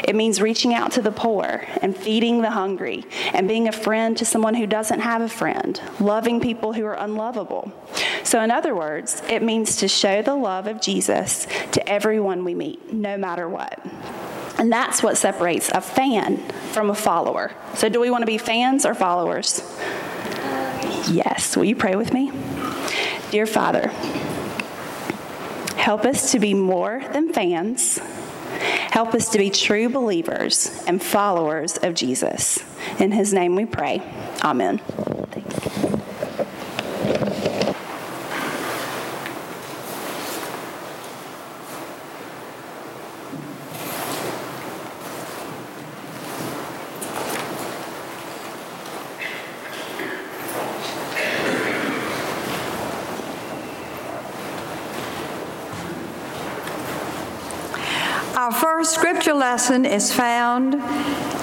It 0.04 0.16
means 0.16 0.42
reaching 0.42 0.74
out 0.74 0.92
to 0.94 1.02
the 1.02 1.12
poor 1.12 1.66
and 1.82 1.96
feeding 1.96 2.42
the 2.42 2.52
hungry 2.52 3.06
and 3.34 3.48
being 3.48 3.68
a 3.68 3.72
friend 3.72 4.18
to 4.18 4.26
someone 4.26 4.56
who 4.56 4.68
doesn't 4.68 5.00
have 5.00 5.22
a 5.22 5.30
friend, 5.30 5.80
loving 6.00 6.40
people 6.40 6.74
who 6.74 6.86
are 6.86 6.96
unlovable. 6.96 7.72
So, 8.32 8.41
in 8.41 8.50
other 8.50 8.74
words, 8.74 9.22
it 9.28 9.44
means 9.44 9.76
to 9.76 9.89
show 9.89 10.22
the 10.22 10.36
love 10.36 10.65
of 10.65 10.80
Jesus 10.80 11.48
to 11.74 11.89
everyone 11.89 12.46
we 12.46 12.56
meet, 12.56 12.94
no 12.94 13.17
matter 13.17 13.50
what. 13.50 13.86
And 14.58 14.72
that's 14.72 15.04
what 15.04 15.17
separates 15.17 15.67
a 15.67 15.82
fan 15.82 16.38
from 16.72 16.89
a 16.89 16.96
follower. 16.96 17.52
So, 17.74 17.89
do 17.89 18.00
we 18.00 18.10
want 18.10 18.22
to 18.22 18.26
be 18.26 18.38
fans 18.38 18.86
or 18.86 18.94
followers? 18.94 19.62
Yes. 21.10 21.58
Will 21.58 21.65
you 21.65 21.76
pray 21.76 21.98
with 21.98 22.13
me? 22.13 22.32
Dear 23.32 23.46
Father, 23.46 23.89
help 25.76 26.06
us 26.06 26.32
to 26.32 26.39
be 26.39 26.54
more 26.54 27.04
than 27.12 27.34
fans. 27.34 27.98
Help 27.98 29.13
us 29.13 29.28
to 29.32 29.39
be 29.39 29.50
true 29.50 29.89
believers 29.89 30.86
and 30.88 31.04
followers 31.04 31.76
of 31.80 31.96
Jesus. 31.96 32.63
In 32.98 33.12
his 33.12 33.34
name 33.34 33.58
we 33.58 33.65
pray. 33.65 34.02
Amen. 34.41 34.78
Thanks. 34.78 35.82
Our 58.41 58.52
first 58.52 58.96
scripture 58.96 59.31
lesson 59.42 59.86
is 59.86 60.14
found 60.14 60.76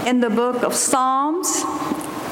in 0.06 0.20
the 0.20 0.30
book 0.30 0.62
of 0.62 0.72
Psalms. 0.72 1.64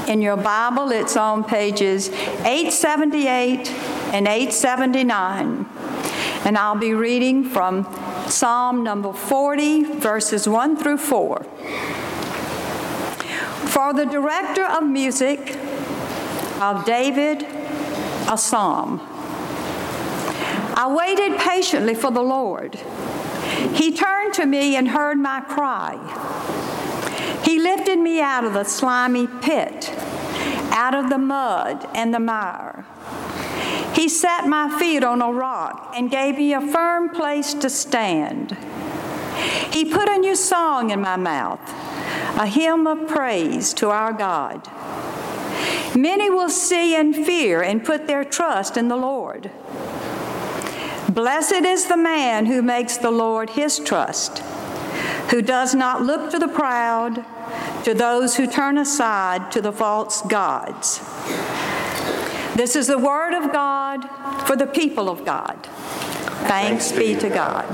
In 0.06 0.22
your 0.22 0.36
Bible, 0.36 0.92
it's 0.92 1.16
on 1.16 1.42
pages 1.42 2.08
878 2.08 3.68
and 4.14 4.28
879. 4.28 5.66
And 6.44 6.56
I'll 6.56 6.78
be 6.78 6.94
reading 6.94 7.42
from 7.42 7.84
Psalm 8.28 8.84
number 8.84 9.12
40, 9.12 9.98
verses 9.98 10.48
1 10.48 10.76
through 10.76 10.98
4. 10.98 11.42
For 13.66 13.92
the 13.92 14.04
director 14.04 14.64
of 14.64 14.84
music 14.84 15.58
of 16.60 16.84
David, 16.84 17.42
a 18.28 18.38
psalm. 18.38 19.00
I 20.78 20.94
waited 20.96 21.40
patiently 21.40 21.96
for 21.96 22.12
the 22.12 22.22
Lord. 22.22 22.78
He 23.74 23.92
turned 23.92 24.34
to 24.34 24.46
me 24.46 24.76
and 24.76 24.88
heard 24.88 25.18
my 25.18 25.40
cry. 25.40 25.96
He 27.44 27.58
lifted 27.60 27.98
me 27.98 28.20
out 28.20 28.44
of 28.44 28.54
the 28.54 28.64
slimy 28.64 29.26
pit, 29.26 29.90
out 30.72 30.94
of 30.94 31.10
the 31.10 31.18
mud 31.18 31.88
and 31.94 32.12
the 32.12 32.20
mire. 32.20 32.84
He 33.94 34.08
set 34.08 34.46
my 34.46 34.76
feet 34.78 35.02
on 35.02 35.22
a 35.22 35.32
rock 35.32 35.92
and 35.96 36.10
gave 36.10 36.36
me 36.36 36.52
a 36.52 36.60
firm 36.60 37.10
place 37.10 37.54
to 37.54 37.70
stand. 37.70 38.56
He 39.72 39.84
put 39.84 40.08
a 40.08 40.18
new 40.18 40.36
song 40.36 40.90
in 40.90 41.00
my 41.00 41.16
mouth, 41.16 41.60
a 42.38 42.46
hymn 42.46 42.86
of 42.86 43.08
praise 43.08 43.72
to 43.74 43.90
our 43.90 44.12
God. 44.12 44.68
Many 45.96 46.28
will 46.28 46.50
see 46.50 46.94
and 46.94 47.14
fear 47.14 47.62
and 47.62 47.84
put 47.84 48.06
their 48.06 48.24
trust 48.24 48.76
in 48.76 48.88
the 48.88 48.96
Lord. 48.96 49.50
Blessed 51.16 51.64
is 51.64 51.86
the 51.86 51.96
man 51.96 52.44
who 52.44 52.60
makes 52.60 52.98
the 52.98 53.10
Lord 53.10 53.48
his 53.48 53.78
trust, 53.78 54.40
who 55.30 55.40
does 55.40 55.74
not 55.74 56.02
look 56.02 56.30
to 56.30 56.38
the 56.38 56.46
proud, 56.46 57.24
to 57.84 57.94
those 57.94 58.36
who 58.36 58.46
turn 58.46 58.76
aside 58.76 59.50
to 59.52 59.62
the 59.62 59.72
false 59.72 60.20
gods. 60.20 60.98
This 62.54 62.76
is 62.76 62.86
the 62.86 62.98
word 62.98 63.32
of 63.32 63.50
God 63.50 64.06
for 64.46 64.56
the 64.56 64.66
people 64.66 65.08
of 65.08 65.24
God. 65.24 65.58
Thanks, 66.48 66.92
be 66.92 67.14
to 67.14 67.30
God. 67.30 67.64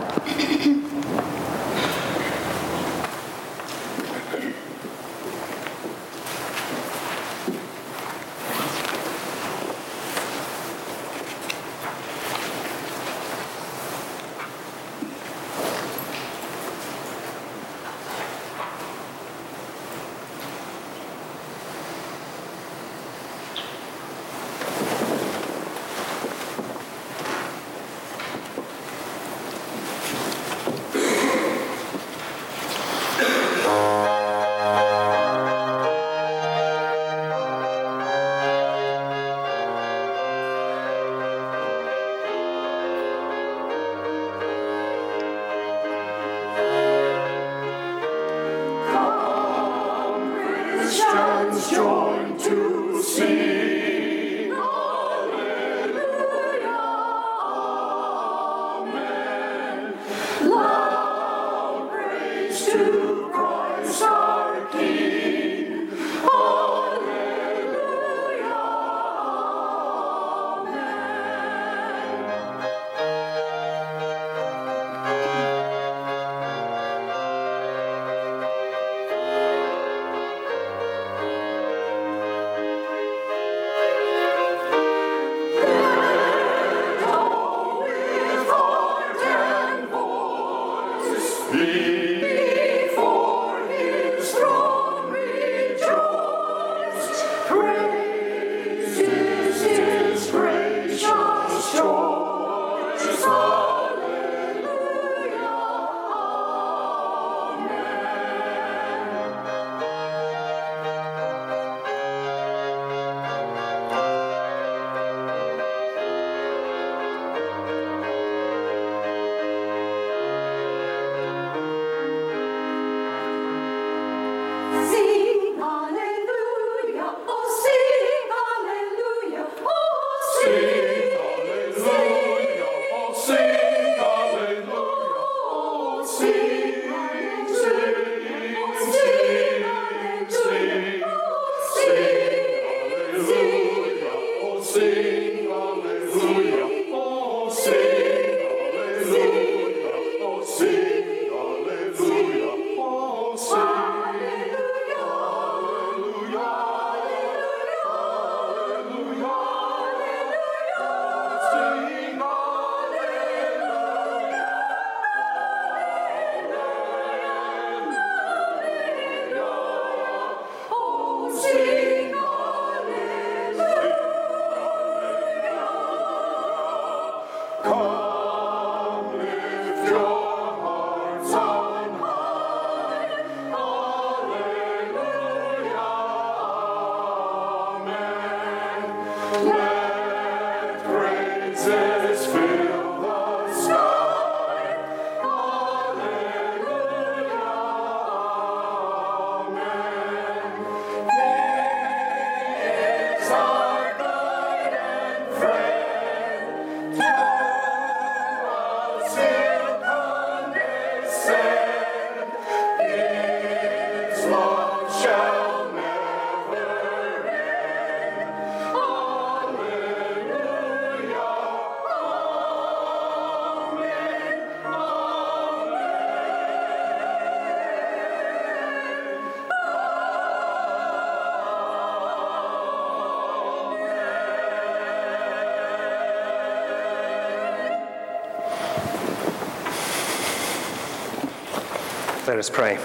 Let 242.32 242.38
us 242.38 242.48
pray. 242.48 242.76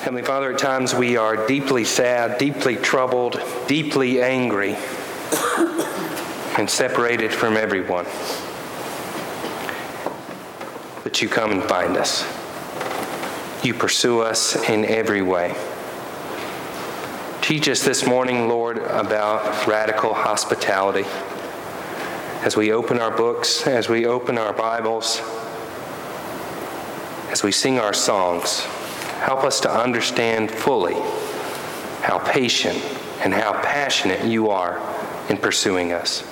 Heavenly 0.00 0.22
Father, 0.22 0.54
at 0.54 0.58
times 0.58 0.94
we 0.94 1.18
are 1.18 1.46
deeply 1.46 1.84
sad, 1.84 2.38
deeply 2.38 2.76
troubled, 2.76 3.38
deeply 3.66 4.22
angry, 4.22 4.78
and 6.56 6.70
separated 6.70 7.30
from 7.30 7.58
everyone. 7.58 8.06
But 11.02 11.20
you 11.20 11.28
come 11.28 11.52
and 11.52 11.62
find 11.64 11.98
us. 11.98 12.22
You 13.62 13.74
pursue 13.74 14.20
us 14.20 14.56
in 14.66 14.86
every 14.86 15.20
way. 15.20 15.54
Teach 17.42 17.68
us 17.68 17.84
this 17.84 18.06
morning, 18.06 18.48
Lord, 18.48 18.78
about 18.78 19.66
radical 19.66 20.14
hospitality. 20.14 21.04
As 22.46 22.56
we 22.56 22.72
open 22.72 22.98
our 22.98 23.14
books, 23.14 23.66
as 23.66 23.90
we 23.90 24.06
open 24.06 24.38
our 24.38 24.54
Bibles, 24.54 25.20
as 27.30 27.44
we 27.44 27.52
sing 27.52 27.78
our 27.78 27.92
songs, 27.92 28.60
help 29.20 29.44
us 29.44 29.60
to 29.60 29.70
understand 29.70 30.50
fully 30.50 30.94
how 32.02 32.18
patient 32.18 32.76
and 33.22 33.32
how 33.32 33.52
passionate 33.62 34.24
you 34.24 34.50
are 34.50 34.80
in 35.28 35.36
pursuing 35.36 35.92
us. 35.92 36.24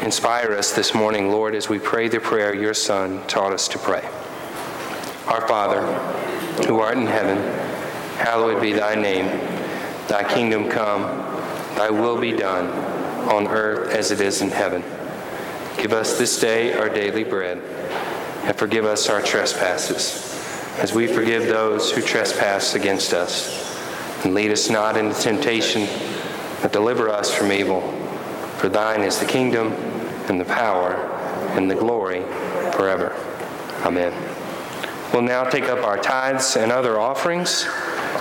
Inspire 0.00 0.52
us 0.52 0.72
this 0.72 0.94
morning, 0.94 1.30
Lord, 1.30 1.54
as 1.54 1.68
we 1.68 1.78
pray 1.78 2.08
the 2.08 2.18
prayer 2.18 2.54
your 2.54 2.72
Son 2.72 3.26
taught 3.26 3.52
us 3.52 3.68
to 3.68 3.78
pray. 3.78 4.08
Our 5.26 5.46
Father, 5.46 5.82
who 6.66 6.80
art 6.80 6.96
in 6.96 7.06
heaven, 7.06 7.36
hallowed 8.16 8.62
be 8.62 8.72
thy 8.72 8.94
name. 8.94 9.26
Thy 10.08 10.26
kingdom 10.26 10.70
come, 10.70 11.02
thy 11.76 11.90
will 11.90 12.18
be 12.18 12.32
done, 12.32 12.68
on 13.28 13.48
earth 13.48 13.94
as 13.94 14.10
it 14.10 14.20
is 14.20 14.40
in 14.40 14.50
heaven. 14.50 14.82
Give 15.76 15.92
us 15.92 16.18
this 16.18 16.38
day 16.40 16.72
our 16.72 16.88
daily 16.88 17.24
bread, 17.24 17.58
and 18.44 18.56
forgive 18.56 18.84
us 18.84 19.08
our 19.08 19.22
trespasses, 19.22 20.32
as 20.78 20.92
we 20.92 21.06
forgive 21.06 21.46
those 21.46 21.90
who 21.90 22.02
trespass 22.02 22.74
against 22.74 23.12
us. 23.12 23.74
And 24.24 24.34
lead 24.34 24.50
us 24.50 24.70
not 24.70 24.96
into 24.96 25.18
temptation, 25.20 25.86
but 26.62 26.72
deliver 26.72 27.08
us 27.08 27.32
from 27.34 27.52
evil. 27.52 27.80
For 28.58 28.68
thine 28.68 29.02
is 29.02 29.18
the 29.18 29.26
kingdom, 29.26 29.72
and 30.28 30.40
the 30.40 30.44
power, 30.44 30.94
and 31.56 31.70
the 31.70 31.74
glory 31.74 32.22
forever. 32.72 33.14
Amen. 33.84 34.12
We'll 35.12 35.22
now 35.22 35.44
take 35.44 35.64
up 35.64 35.84
our 35.84 35.98
tithes 35.98 36.56
and 36.56 36.72
other 36.72 36.98
offerings. 36.98 37.66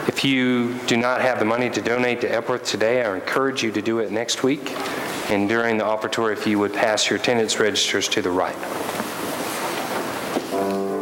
If 0.07 0.23
you 0.23 0.77
do 0.85 0.97
not 0.97 1.21
have 1.21 1.39
the 1.39 1.45
money 1.45 1.69
to 1.69 1.81
donate 1.81 2.21
to 2.21 2.27
Epworth 2.27 2.65
today, 2.65 3.03
I 3.03 3.15
encourage 3.15 3.63
you 3.63 3.71
to 3.71 3.81
do 3.81 3.99
it 3.99 4.11
next 4.11 4.43
week. 4.43 4.71
And 5.29 5.47
during 5.47 5.77
the 5.77 5.85
offertory, 5.85 6.33
if 6.33 6.45
you 6.45 6.59
would 6.59 6.73
pass 6.73 7.09
your 7.09 7.17
attendance 7.17 7.59
registers 7.59 8.07
to 8.09 8.21
the 8.21 8.29
right. 8.29 9.02
Thank 10.63 10.87
you. 10.87 10.92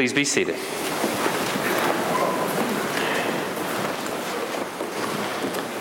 Please 0.00 0.14
be 0.14 0.24
seated. 0.24 0.56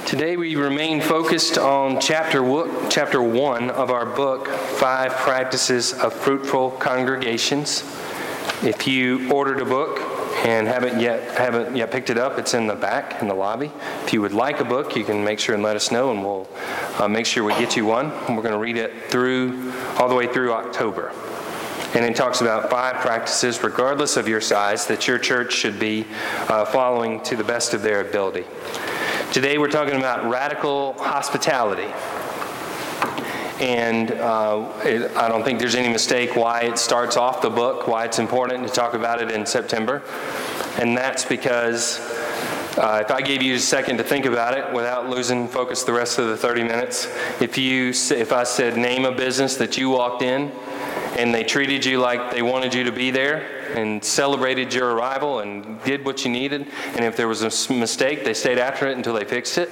Today 0.05 0.35
we 0.35 0.57
remain 0.57 0.99
focused 0.99 1.57
on 1.57 2.01
chapter, 2.01 2.43
chapter 2.89 3.23
1 3.23 3.69
of 3.69 3.91
our 3.91 4.05
book, 4.05 4.49
Five 4.49 5.13
Practices 5.13 5.93
of 5.93 6.11
Fruitful 6.11 6.71
Congregations. 6.71 7.85
If 8.61 8.85
you 8.87 9.31
ordered 9.31 9.61
a 9.61 9.65
book 9.65 10.01
and 10.45 10.67
haven't 10.67 10.99
yet, 10.99 11.37
haven't 11.37 11.77
yet 11.77 11.89
picked 11.89 12.09
it 12.09 12.17
up, 12.17 12.37
it's 12.37 12.53
in 12.53 12.67
the 12.67 12.75
back 12.75 13.21
in 13.21 13.29
the 13.29 13.33
lobby. 13.33 13.71
If 14.03 14.11
you 14.11 14.19
would 14.19 14.33
like 14.33 14.59
a 14.59 14.65
book, 14.65 14.97
you 14.97 15.05
can 15.05 15.23
make 15.23 15.39
sure 15.39 15.55
and 15.55 15.63
let 15.63 15.77
us 15.77 15.93
know, 15.93 16.11
and 16.11 16.25
we'll 16.25 16.45
uh, 16.97 17.07
make 17.07 17.25
sure 17.25 17.45
we 17.45 17.53
get 17.53 17.77
you 17.77 17.85
one. 17.85 18.11
And 18.27 18.35
we're 18.35 18.43
going 18.43 18.51
to 18.51 18.59
read 18.59 18.75
it 18.75 19.09
through, 19.09 19.71
all 19.97 20.09
the 20.09 20.15
way 20.15 20.27
through 20.27 20.51
October. 20.51 21.13
And 21.99 22.07
it 22.07 22.15
talks 22.15 22.39
about 22.39 22.69
five 22.69 23.01
practices, 23.01 23.61
regardless 23.61 24.15
of 24.15 24.25
your 24.25 24.39
size, 24.39 24.87
that 24.87 25.05
your 25.05 25.19
church 25.19 25.51
should 25.51 25.77
be 25.77 26.07
uh, 26.47 26.63
following 26.63 27.19
to 27.23 27.35
the 27.35 27.43
best 27.43 27.73
of 27.73 27.81
their 27.81 27.99
ability. 27.99 28.45
Today 29.33 29.57
we're 29.57 29.69
talking 29.69 29.97
about 29.97 30.29
radical 30.29 30.93
hospitality. 30.93 31.91
And 33.59 34.11
uh, 34.11 34.71
it, 34.85 35.11
I 35.17 35.27
don't 35.27 35.43
think 35.43 35.59
there's 35.59 35.75
any 35.75 35.89
mistake 35.89 36.37
why 36.37 36.61
it 36.61 36.77
starts 36.77 37.17
off 37.17 37.41
the 37.41 37.49
book, 37.49 37.85
why 37.85 38.05
it's 38.05 38.19
important 38.19 38.65
to 38.65 38.71
talk 38.73 38.93
about 38.93 39.21
it 39.21 39.29
in 39.29 39.45
September. 39.45 40.01
And 40.77 40.95
that's 40.95 41.25
because 41.25 41.99
uh, 42.77 43.03
if 43.03 43.11
I 43.11 43.19
gave 43.19 43.41
you 43.41 43.55
a 43.55 43.59
second 43.59 43.97
to 43.97 44.05
think 44.05 44.23
about 44.23 44.57
it 44.57 44.73
without 44.73 45.09
losing 45.09 45.49
focus 45.49 45.83
the 45.83 45.91
rest 45.91 46.17
of 46.17 46.29
the 46.29 46.37
30 46.37 46.63
minutes, 46.63 47.07
if, 47.41 47.57
you, 47.57 47.89
if 47.89 48.31
I 48.31 48.43
said 48.43 48.77
name 48.77 49.03
a 49.03 49.11
business 49.11 49.57
that 49.57 49.77
you 49.77 49.89
walked 49.89 50.21
in 50.21 50.49
and 51.19 51.35
they 51.35 51.43
treated 51.43 51.83
you 51.83 51.99
like 51.99 52.31
they 52.31 52.41
wanted 52.41 52.73
you 52.73 52.85
to 52.85 52.93
be 52.93 53.11
there 53.11 53.75
and 53.75 54.01
celebrated 54.01 54.73
your 54.73 54.95
arrival 54.95 55.39
and 55.39 55.83
did 55.83 56.05
what 56.05 56.23
you 56.23 56.31
needed. 56.31 56.65
And 56.95 57.03
if 57.03 57.17
there 57.17 57.27
was 57.27 57.41
a 57.41 57.73
mistake, 57.73 58.23
they 58.23 58.33
stayed 58.33 58.57
after 58.57 58.87
it 58.87 58.95
until 58.95 59.13
they 59.13 59.25
fixed 59.25 59.57
it. 59.57 59.69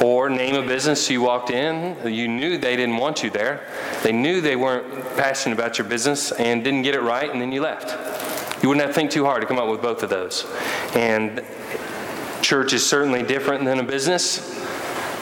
Or 0.00 0.30
name 0.30 0.54
a 0.54 0.64
business 0.64 1.10
you 1.10 1.22
walked 1.22 1.50
in, 1.50 1.96
you 2.06 2.28
knew 2.28 2.56
they 2.56 2.76
didn't 2.76 2.98
want 2.98 3.24
you 3.24 3.30
there. 3.30 3.66
They 4.04 4.12
knew 4.12 4.40
they 4.40 4.54
weren't 4.54 4.88
passionate 5.16 5.58
about 5.58 5.76
your 5.76 5.88
business 5.88 6.30
and 6.30 6.62
didn't 6.62 6.82
get 6.82 6.94
it 6.94 7.02
right, 7.02 7.28
and 7.28 7.40
then 7.40 7.50
you 7.50 7.60
left. 7.60 8.62
You 8.62 8.68
wouldn't 8.68 8.86
have 8.86 8.94
to 8.94 9.00
think 9.00 9.10
too 9.10 9.24
hard 9.24 9.40
to 9.40 9.46
come 9.48 9.58
up 9.58 9.68
with 9.68 9.82
both 9.82 10.04
of 10.04 10.10
those. 10.10 10.46
And 10.94 11.44
church 12.42 12.72
is 12.72 12.88
certainly 12.88 13.24
different 13.24 13.64
than 13.64 13.80
a 13.80 13.82
business, 13.82 14.56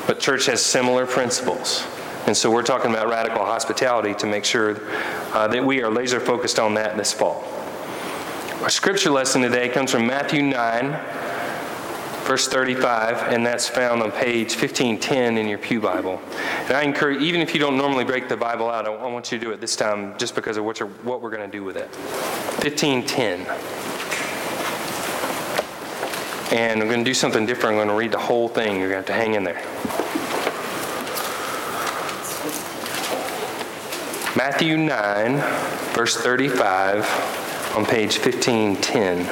but 0.07 0.21
church 0.21 0.45
has 0.45 0.63
similar 0.63 1.07
principles. 1.07 1.87
And 2.27 2.37
so 2.37 2.51
we're 2.51 2.65
talking 2.65 2.91
about 2.91 3.09
radical 3.09 3.45
hospitality 3.45 4.13
to 4.15 4.27
make 4.27 4.45
sure 4.45 4.81
uh, 5.33 5.47
that 5.47 5.65
we 5.65 5.81
are 5.83 5.91
laser 5.91 6.19
focused 6.19 6.59
on 6.59 6.75
that 6.75 6.97
this 6.97 7.13
fall. 7.13 7.45
Our 8.63 8.69
scripture 8.69 9.11
lesson 9.11 9.43
today 9.43 9.69
comes 9.69 9.93
from 9.93 10.09
Matthew 10.09 10.43
9, 10.43 10.91
verse 12.25 12.49
35, 12.49 13.33
and 13.33 13.47
that's 13.47 13.69
found 13.69 14.03
on 14.03 14.11
page 14.11 14.57
1510 14.57 15.39
in 15.39 15.47
your 15.47 15.59
Pew 15.59 15.81
Bible. 15.81 16.21
And 16.63 16.73
I 16.73 16.83
encourage, 16.83 17.23
even 17.23 17.41
if 17.41 17.55
you 17.55 17.61
don't 17.61 17.77
normally 17.77 18.05
break 18.05 18.29
the 18.29 18.37
Bible 18.37 18.69
out, 18.69 18.87
I, 18.87 19.07
want 19.07 19.31
you 19.31 19.39
to 19.39 19.45
do 19.45 19.53
it 19.53 19.61
this 19.61 19.77
time 19.77 20.19
just 20.19 20.35
because 20.35 20.57
of 20.57 20.65
what, 20.65 20.79
what 21.05 21.23
we're 21.23 21.31
going 21.31 21.49
to 21.49 21.57
do 21.57 21.63
with 21.63 21.77
it. 21.77 21.89
1510. 22.65 23.47
And 26.59 26.83
I'm 26.83 26.89
going 26.89 27.05
to 27.05 27.05
do 27.05 27.15
something 27.15 27.47
different. 27.47 27.79
I'm 27.79 27.87
going 27.87 27.89
to 27.89 27.95
read 27.95 28.11
the 28.11 28.19
whole 28.19 28.49
thing. 28.49 28.81
You're 28.81 28.91
going 28.91 29.05
to 29.05 29.13
have 29.13 29.19
to 29.19 29.25
hang 29.25 29.35
in 29.35 29.45
there. 29.45 29.63
Matthew 34.37 34.77
9, 34.77 35.37
verse 35.95 36.15
35 36.19 37.75
on 37.75 37.87
page 37.87 38.19
1510. 38.19 39.25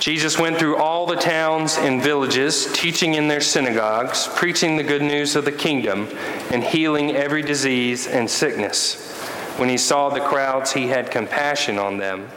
Jesus 0.00 0.38
went 0.38 0.58
through 0.58 0.78
all 0.78 1.04
the 1.04 1.16
towns 1.16 1.76
and 1.76 2.02
villages, 2.02 2.72
teaching 2.72 3.16
in 3.16 3.28
their 3.28 3.42
synagogues, 3.42 4.28
preaching 4.28 4.76
the 4.76 4.82
good 4.82 5.02
news 5.02 5.36
of 5.36 5.44
the 5.44 5.52
kingdom, 5.52 6.08
and 6.50 6.64
healing 6.64 7.14
every 7.14 7.42
disease 7.42 8.06
and 8.06 8.30
sickness. 8.30 9.12
When 9.58 9.68
he 9.68 9.76
saw 9.76 10.08
the 10.08 10.20
crowds, 10.20 10.72
he 10.72 10.88
had 10.88 11.10
compassion 11.10 11.78
on 11.78 11.98
them 11.98 12.30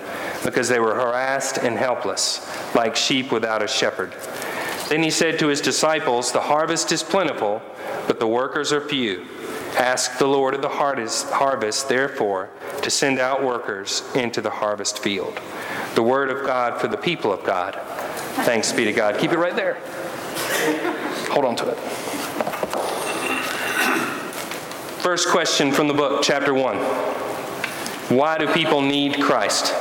because 0.43 0.67
they 0.67 0.79
were 0.81 0.95
harassed 0.95 1.57
and 1.57 1.77
helpless, 1.77 2.45
like 2.75 2.97
sheep 2.97 3.31
without 3.31 3.63
a 3.63 3.67
shepherd. 3.67 4.13
Then 4.89 5.03
he 5.03 5.09
said 5.09 5.39
to 5.39 5.47
his 5.47 5.59
disciples, 5.59 6.31
The 6.31 6.41
harvest 6.41 6.91
is 6.91 7.03
plentiful, 7.03 7.61
but 8.07 8.19
the 8.19 8.27
workers 8.27 8.71
are 8.71 8.81
few. 8.81 9.25
Ask 9.77 10.17
the 10.17 10.27
Lord 10.27 10.53
of 10.53 10.61
the 10.61 10.69
harvest, 10.69 11.89
therefore, 11.89 12.49
to 12.81 12.89
send 12.89 13.19
out 13.19 13.43
workers 13.43 14.03
into 14.15 14.41
the 14.41 14.49
harvest 14.49 14.99
field. 14.99 15.39
The 15.95 16.03
word 16.03 16.29
of 16.29 16.45
God 16.45 16.79
for 16.79 16.87
the 16.87 16.97
people 16.97 17.31
of 17.33 17.43
God. 17.43 17.75
Thanks 18.45 18.71
be 18.71 18.85
to 18.85 18.93
God. 18.93 19.19
Keep 19.19 19.33
it 19.33 19.37
right 19.37 19.55
there. 19.55 19.77
Hold 21.31 21.45
on 21.45 21.55
to 21.57 21.69
it. 21.69 21.77
First 25.01 25.29
question 25.29 25.71
from 25.71 25.87
the 25.87 25.93
book, 25.93 26.23
chapter 26.23 26.53
1. 26.53 26.77
Why 28.17 28.37
do 28.37 28.51
people 28.53 28.81
need 28.81 29.21
Christ? 29.21 29.73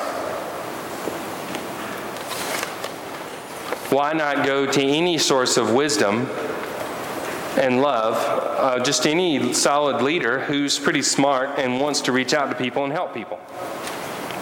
Why 3.91 4.13
not 4.13 4.45
go 4.45 4.67
to 4.67 4.83
any 4.83 5.19
source 5.19 5.57
of 5.57 5.73
wisdom 5.73 6.27
and 7.59 7.81
love, 7.81 8.15
uh, 8.17 8.83
just 8.83 9.07
any 9.07 9.53
solid 9.53 10.03
leader 10.03 10.41
who's 10.41 10.79
pretty 10.79 11.03
smart 11.03 11.59
and 11.59 11.81
wants 11.81 12.01
to 12.03 12.13
reach 12.13 12.35
out 12.35 12.51
to 12.51 12.57
people 12.57 12.85
and 12.85 12.93
help 12.93 13.15
people? 13.15 13.37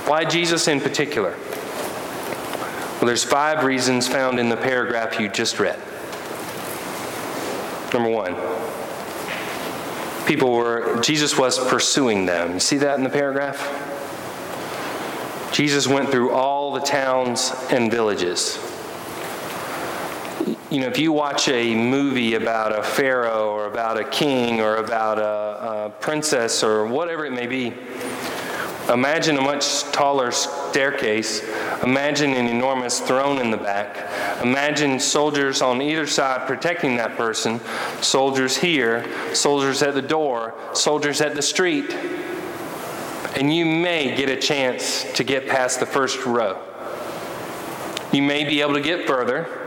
Why 0.07 0.25
Jesus 0.25 0.67
in 0.67 0.81
particular? 0.81 1.37
Well, 2.97 3.07
there's 3.07 3.25
five 3.25 3.65
reasons 3.65 4.09
found 4.09 4.39
in 4.39 4.49
the 4.49 4.57
paragraph 4.57 5.21
you 5.21 5.29
just 5.29 5.61
read. 5.61 5.79
Number 7.93 8.09
one, 8.09 8.35
people 10.27 10.53
were, 10.53 11.01
Jesus 11.01 11.39
was 11.39 11.59
pursuing 11.69 12.27
them. 12.27 12.55
You 12.55 12.61
see 12.61 12.79
that 12.79 12.97
in 12.99 13.05
the 13.05 13.11
paragraph? 13.11 13.61
Jesus 15.53 15.87
went 15.87 16.11
through 16.11 16.33
all 16.33 16.73
the 16.73 16.81
towns 16.81 17.53
and 17.71 17.91
villages. 17.91 18.59
You 20.75 20.81
know, 20.81 20.89
if 20.89 20.99
you 20.99 21.13
watch 21.13 21.47
a 21.47 21.73
movie 21.73 22.35
about 22.35 22.77
a 22.77 22.83
pharaoh 22.83 23.51
or 23.51 23.67
about 23.67 23.97
a 23.97 24.03
king 24.03 24.61
or 24.61 24.79
about 24.79 25.21
a, 25.21 25.85
a 25.87 25.91
princess 26.01 26.65
or 26.65 26.85
whatever 26.85 27.25
it 27.25 27.33
may 27.33 27.47
be, 27.47 27.73
Imagine 28.93 29.39
a 29.39 29.41
much 29.41 29.83
taller 29.93 30.31
staircase. 30.33 31.43
Imagine 31.85 32.35
an 32.35 32.49
enormous 32.49 33.01
throne 33.01 33.39
in 33.39 33.51
the 33.51 33.57
back. 33.57 34.43
Imagine 34.43 34.99
soldiers 34.99 35.63
on 35.63 35.81
either 35.81 36.07
side 36.07 36.47
protecting 36.47 36.97
that 36.97 37.17
person. 37.17 37.61
Soldiers 38.03 38.57
here, 38.57 39.07
soldiers 39.35 39.81
at 39.81 39.95
the 39.95 40.03
door, 40.03 40.55
soldiers 40.75 41.21
at 41.21 41.35
the 41.35 41.41
street. 41.41 41.93
And 43.37 43.55
you 43.55 43.65
may 43.65 44.15
get 44.17 44.29
a 44.29 44.37
chance 44.37 45.11
to 45.15 45.25
get 45.25 45.49
past 45.49 45.81
the 45.81 45.87
first 45.87 46.27
row. 46.27 46.61
You 48.13 48.23
may 48.23 48.45
be 48.45 48.61
able 48.61 48.75
to 48.75 48.83
get 48.83 49.07
further. 49.07 49.64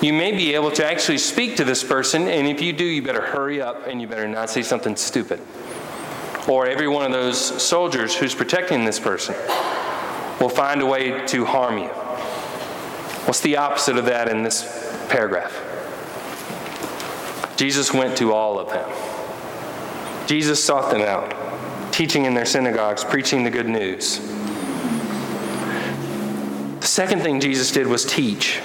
You 0.00 0.12
may 0.12 0.32
be 0.32 0.54
able 0.54 0.70
to 0.72 0.86
actually 0.86 1.18
speak 1.18 1.56
to 1.56 1.64
this 1.64 1.84
person, 1.84 2.26
and 2.28 2.46
if 2.46 2.62
you 2.62 2.72
do, 2.72 2.84
you 2.84 3.02
better 3.02 3.20
hurry 3.20 3.60
up 3.60 3.86
and 3.86 4.00
you 4.00 4.06
better 4.06 4.26
not 4.26 4.48
say 4.48 4.62
something 4.62 4.96
stupid 4.96 5.40
or 6.48 6.66
every 6.66 6.88
one 6.88 7.04
of 7.04 7.12
those 7.12 7.38
soldiers 7.62 8.14
who's 8.14 8.34
protecting 8.34 8.84
this 8.84 8.98
person 8.98 9.34
will 10.40 10.48
find 10.48 10.80
a 10.80 10.86
way 10.86 11.24
to 11.26 11.44
harm 11.44 11.78
you. 11.78 11.88
What's 13.26 13.40
the 13.40 13.56
opposite 13.56 13.96
of 13.96 14.06
that 14.06 14.28
in 14.28 14.42
this 14.42 14.64
paragraph? 15.08 15.54
Jesus 17.56 17.92
went 17.92 18.16
to 18.18 18.32
all 18.32 18.58
of 18.58 18.68
them. 18.70 18.90
Jesus 20.26 20.62
sought 20.62 20.90
them 20.90 21.02
out, 21.02 21.92
teaching 21.92 22.24
in 22.24 22.34
their 22.34 22.46
synagogues, 22.46 23.04
preaching 23.04 23.44
the 23.44 23.50
good 23.50 23.68
news. 23.68 24.18
The 26.80 26.86
second 26.86 27.20
thing 27.20 27.40
Jesus 27.40 27.70
did 27.70 27.86
was 27.86 28.04
teach. 28.04 28.60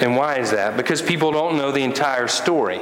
And 0.00 0.16
why 0.16 0.38
is 0.38 0.50
that? 0.50 0.76
Because 0.76 1.00
people 1.00 1.32
don't 1.32 1.56
know 1.56 1.70
the 1.70 1.82
entire 1.82 2.28
story. 2.28 2.80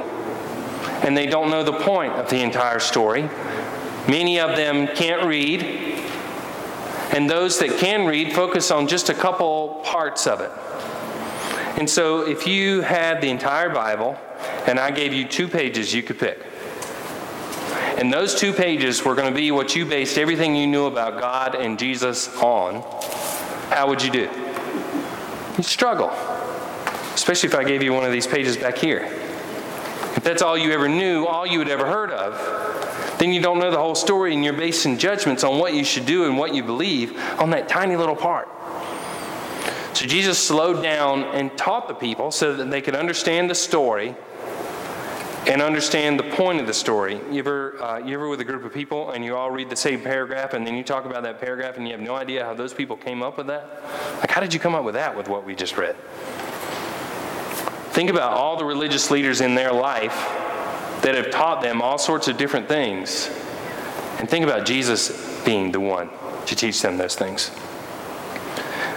And 1.03 1.15
they 1.15 1.25
don't 1.25 1.49
know 1.49 1.63
the 1.63 1.73
point 1.73 2.13
of 2.13 2.29
the 2.29 2.41
entire 2.41 2.79
story 2.79 3.29
Many 4.07 4.37
of 4.41 4.57
them 4.57 4.87
can't 4.87 5.25
read, 5.25 5.63
and 7.13 7.29
those 7.29 7.57
that 7.59 7.77
can 7.77 8.05
read 8.05 8.33
focus 8.33 8.69
on 8.69 8.89
just 8.89 9.07
a 9.07 9.13
couple 9.13 9.81
parts 9.85 10.27
of 10.27 10.41
it. 10.41 10.51
And 11.79 11.89
so, 11.89 12.27
if 12.27 12.45
you 12.45 12.81
had 12.81 13.21
the 13.21 13.29
entire 13.29 13.69
Bible 13.69 14.19
and 14.67 14.77
I 14.77 14.91
gave 14.91 15.13
you 15.13 15.25
two 15.25 15.47
pages 15.47 15.93
you 15.93 16.03
could 16.03 16.19
pick, 16.19 16.37
and 17.97 18.11
those 18.11 18.35
two 18.35 18.51
pages 18.51 19.05
were 19.05 19.15
going 19.15 19.33
to 19.33 19.35
be 19.35 19.51
what 19.51 19.73
you 19.73 19.85
based 19.85 20.17
everything 20.17 20.53
you 20.53 20.67
knew 20.67 20.85
about 20.85 21.17
God 21.17 21.55
and 21.55 21.79
Jesus 21.79 22.27
on, 22.35 22.81
how 23.69 23.87
would 23.87 24.03
you 24.03 24.11
do? 24.11 24.29
You'd 25.55 25.65
struggle. 25.65 26.09
Especially 27.23 27.47
if 27.47 27.55
I 27.55 27.63
gave 27.63 27.81
you 27.81 27.93
one 27.93 28.03
of 28.03 28.11
these 28.11 28.27
pages 28.27 28.57
back 28.57 28.77
here. 28.77 29.03
If 30.13 30.25
that's 30.25 30.41
all 30.41 30.57
you 30.57 30.73
ever 30.73 30.89
knew, 30.89 31.25
all 31.25 31.47
you 31.47 31.57
had 31.59 31.69
ever 31.69 31.85
heard 31.85 32.11
of, 32.11 33.17
then 33.17 33.31
you 33.31 33.41
don't 33.41 33.59
know 33.59 33.71
the 33.71 33.77
whole 33.77 33.95
story 33.95 34.33
and 34.33 34.43
you're 34.43 34.51
basing 34.51 34.97
judgments 34.97 35.41
on 35.45 35.57
what 35.57 35.73
you 35.73 35.85
should 35.85 36.05
do 36.05 36.25
and 36.25 36.37
what 36.37 36.53
you 36.53 36.63
believe 36.63 37.17
on 37.39 37.51
that 37.51 37.69
tiny 37.69 37.95
little 37.95 38.17
part. 38.17 38.49
So 39.93 40.05
Jesus 40.05 40.37
slowed 40.37 40.83
down 40.83 41.23
and 41.23 41.57
taught 41.57 41.87
the 41.87 41.93
people 41.93 42.29
so 42.29 42.57
that 42.57 42.69
they 42.69 42.81
could 42.81 42.93
understand 42.93 43.49
the 43.49 43.55
story 43.55 44.17
and 45.47 45.61
understand 45.61 46.19
the 46.19 46.23
point 46.23 46.59
of 46.59 46.67
the 46.67 46.73
story. 46.73 47.21
You 47.31 47.39
ever, 47.39 47.81
uh, 47.81 47.99
you 47.99 48.15
ever 48.15 48.27
with 48.27 48.41
a 48.41 48.45
group 48.45 48.65
of 48.65 48.73
people 48.73 49.11
and 49.11 49.23
you 49.23 49.37
all 49.37 49.49
read 49.49 49.69
the 49.69 49.77
same 49.77 50.01
paragraph 50.01 50.55
and 50.55 50.67
then 50.67 50.75
you 50.75 50.83
talk 50.83 51.05
about 51.05 51.23
that 51.23 51.39
paragraph 51.39 51.77
and 51.77 51.87
you 51.87 51.93
have 51.93 52.01
no 52.01 52.15
idea 52.15 52.43
how 52.43 52.53
those 52.53 52.73
people 52.73 52.97
came 52.97 53.23
up 53.23 53.37
with 53.37 53.47
that? 53.47 53.81
Like, 54.19 54.29
how 54.29 54.41
did 54.41 54.53
you 54.53 54.59
come 54.59 54.75
up 54.75 54.83
with 54.83 54.95
that 54.95 55.15
with 55.15 55.29
what 55.29 55.45
we 55.45 55.55
just 55.55 55.77
read? 55.77 55.95
Think 57.93 58.09
about 58.09 58.33
all 58.33 58.57
the 58.57 58.65
religious 58.65 59.11
leaders 59.11 59.39
in 59.39 59.53
their 59.53 59.71
life 59.71 60.15
that 61.03 61.13
have 61.13 61.29
taught 61.29 61.61
them 61.61 61.79
all 61.79 61.99
sorts 61.99 62.27
of 62.27 62.37
different 62.37 62.67
things. 62.67 63.27
And 64.17 64.27
think 64.27 64.43
about 64.43 64.65
Jesus 64.65 65.43
being 65.45 65.71
the 65.71 65.79
one 65.79 66.09
to 66.47 66.55
teach 66.55 66.81
them 66.81 66.97
those 66.97 67.13
things. 67.13 67.51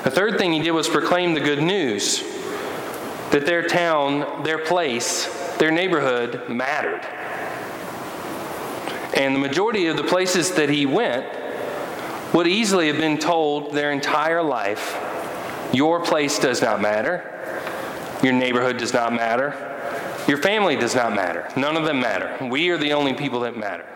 The 0.03 0.11
third 0.11 0.38
thing 0.38 0.55
he 0.55 0.62
did 0.62 0.70
was 0.70 0.88
proclaim 0.88 1.34
the 1.34 1.40
good 1.40 1.62
news 1.62 2.22
that 3.32 3.44
their 3.44 3.68
town, 3.68 4.44
their 4.44 4.57
place, 4.57 5.26
their 5.59 5.70
neighborhood 5.70 6.49
mattered. 6.49 7.07
And 9.14 9.34
the 9.34 9.40
majority 9.40 9.88
of 9.88 9.99
the 9.99 10.05
places 10.05 10.53
that 10.53 10.70
he 10.70 10.86
went 10.86 11.26
would 12.32 12.47
easily 12.47 12.86
have 12.86 12.97
been 12.97 13.18
told 13.18 13.74
their 13.74 13.92
entire 13.92 14.42
life 14.42 14.97
your 15.74 16.01
place 16.01 16.38
does 16.38 16.62
not 16.62 16.80
matter, 16.80 17.36
your 18.22 18.32
neighborhood 18.32 18.78
does 18.78 18.92
not 18.92 19.12
matter, 19.12 19.54
your 20.28 20.38
family 20.38 20.76
does 20.76 20.94
not 20.94 21.14
matter. 21.14 21.48
None 21.56 21.76
of 21.76 21.84
them 21.84 22.00
matter. 22.00 22.36
We 22.44 22.70
are 22.70 22.78
the 22.78 22.92
only 22.92 23.14
people 23.14 23.40
that 23.40 23.56
matter. 23.56 23.86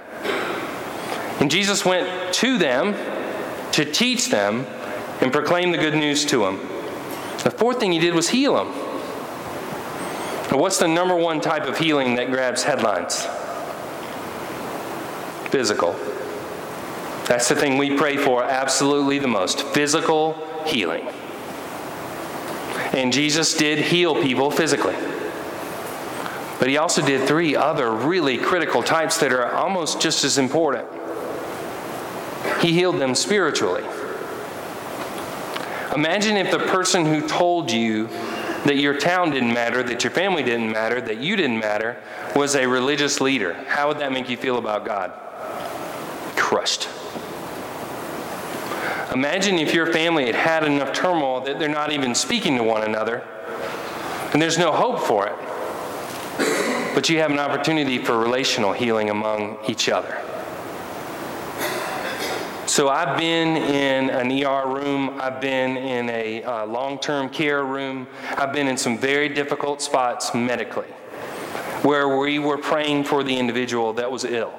And 1.40 1.50
Jesus 1.50 1.84
went 1.84 2.34
to 2.34 2.58
them 2.58 2.94
to 3.72 3.84
teach 3.84 4.28
them 4.28 4.66
and 5.20 5.32
proclaim 5.32 5.72
the 5.72 5.78
good 5.78 5.94
news 5.94 6.24
to 6.26 6.40
them. 6.40 6.58
The 7.42 7.50
fourth 7.50 7.80
thing 7.80 7.92
he 7.92 7.98
did 7.98 8.14
was 8.14 8.28
heal 8.28 8.54
them. 8.54 8.68
what's 10.58 10.78
the 10.78 10.88
number 10.88 11.16
one 11.16 11.40
type 11.40 11.64
of 11.64 11.78
healing 11.78 12.16
that 12.16 12.30
grabs 12.30 12.62
headlines? 12.62 13.26
Physical. 15.50 15.92
That's 17.26 17.48
the 17.48 17.56
thing 17.56 17.78
we 17.78 17.96
pray 17.96 18.16
for 18.16 18.42
absolutely 18.42 19.18
the 19.18 19.28
most 19.28 19.62
physical 19.62 20.34
healing. 20.66 21.08
And 22.92 23.12
Jesus 23.12 23.54
did 23.54 23.78
heal 23.78 24.20
people 24.20 24.50
physically. 24.50 24.96
But 26.58 26.68
he 26.68 26.76
also 26.76 27.04
did 27.04 27.26
three 27.26 27.56
other 27.56 27.90
really 27.90 28.36
critical 28.36 28.82
types 28.82 29.18
that 29.18 29.32
are 29.32 29.52
almost 29.52 30.00
just 30.00 30.24
as 30.24 30.36
important. 30.36 30.86
He 32.60 32.72
healed 32.72 32.98
them 32.98 33.14
spiritually. 33.14 33.84
Imagine 35.94 36.36
if 36.36 36.50
the 36.50 36.58
person 36.58 37.06
who 37.06 37.26
told 37.26 37.70
you 37.70 38.08
that 38.64 38.76
your 38.76 38.98
town 38.98 39.30
didn't 39.30 39.54
matter, 39.54 39.82
that 39.82 40.04
your 40.04 40.10
family 40.10 40.42
didn't 40.42 40.70
matter, 40.70 41.00
that 41.00 41.18
you 41.18 41.34
didn't 41.36 41.58
matter, 41.58 41.96
was 42.36 42.54
a 42.54 42.66
religious 42.66 43.20
leader. 43.20 43.54
How 43.66 43.88
would 43.88 43.98
that 43.98 44.12
make 44.12 44.28
you 44.28 44.36
feel 44.36 44.58
about 44.58 44.84
God? 44.84 45.12
Crushed. 46.36 46.88
Imagine 49.12 49.58
if 49.58 49.74
your 49.74 49.92
family 49.92 50.26
had 50.26 50.34
had 50.34 50.64
enough 50.64 50.92
turmoil 50.92 51.40
that 51.42 51.58
they're 51.58 51.68
not 51.68 51.92
even 51.92 52.14
speaking 52.14 52.56
to 52.56 52.62
one 52.62 52.82
another, 52.82 53.22
and 54.32 54.40
there's 54.40 54.58
no 54.58 54.72
hope 54.72 55.00
for 55.00 55.26
it 55.26 55.34
but 56.94 57.08
you 57.08 57.18
have 57.18 57.30
an 57.30 57.38
opportunity 57.38 57.98
for 57.98 58.18
relational 58.18 58.72
healing 58.72 59.10
among 59.10 59.58
each 59.68 59.88
other. 59.88 60.20
So 62.66 62.88
I've 62.88 63.18
been 63.18 63.56
in 63.56 64.10
an 64.10 64.30
ER 64.30 64.68
room, 64.68 65.18
I've 65.20 65.40
been 65.40 65.76
in 65.76 66.08
a 66.10 66.42
uh, 66.44 66.66
long 66.66 66.98
term 66.98 67.28
care 67.28 67.64
room, 67.64 68.06
I've 68.36 68.52
been 68.52 68.68
in 68.68 68.76
some 68.76 68.96
very 68.96 69.28
difficult 69.28 69.82
spots 69.82 70.34
medically 70.34 70.88
where 71.82 72.18
we 72.18 72.38
were 72.38 72.58
praying 72.58 73.04
for 73.04 73.24
the 73.24 73.36
individual 73.36 73.92
that 73.94 74.10
was 74.10 74.24
ill. 74.24 74.52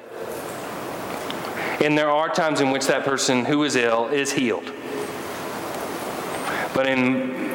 And 1.82 1.98
there 1.98 2.10
are 2.10 2.32
times 2.32 2.60
in 2.60 2.70
which 2.70 2.86
that 2.86 3.04
person 3.04 3.44
who 3.44 3.64
is 3.64 3.74
ill 3.74 4.06
is 4.08 4.32
healed. 4.32 4.72
But 6.74 6.86
in 6.86 7.50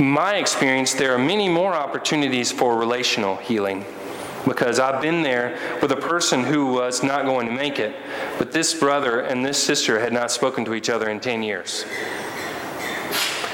my 0.00 0.36
experience, 0.36 0.94
there 0.94 1.14
are 1.14 1.18
many 1.18 1.48
more 1.48 1.74
opportunities 1.74 2.50
for 2.50 2.76
relational 2.76 3.36
healing 3.36 3.84
because 4.46 4.80
I've 4.80 5.02
been 5.02 5.22
there 5.22 5.58
with 5.80 5.92
a 5.92 5.96
person 5.96 6.42
who 6.42 6.66
was 6.72 7.02
not 7.02 7.26
going 7.26 7.46
to 7.46 7.52
make 7.52 7.78
it, 7.78 7.94
but 8.38 8.50
this 8.50 8.74
brother 8.74 9.20
and 9.20 9.44
this 9.44 9.62
sister 9.62 10.00
had 10.00 10.12
not 10.12 10.30
spoken 10.30 10.64
to 10.64 10.74
each 10.74 10.88
other 10.88 11.08
in 11.08 11.20
10 11.20 11.42
years. 11.42 11.84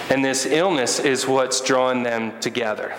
And 0.08 0.24
this 0.24 0.46
illness 0.46 1.00
is 1.00 1.26
what's 1.26 1.60
drawn 1.60 2.04
them 2.04 2.38
together. 2.40 2.94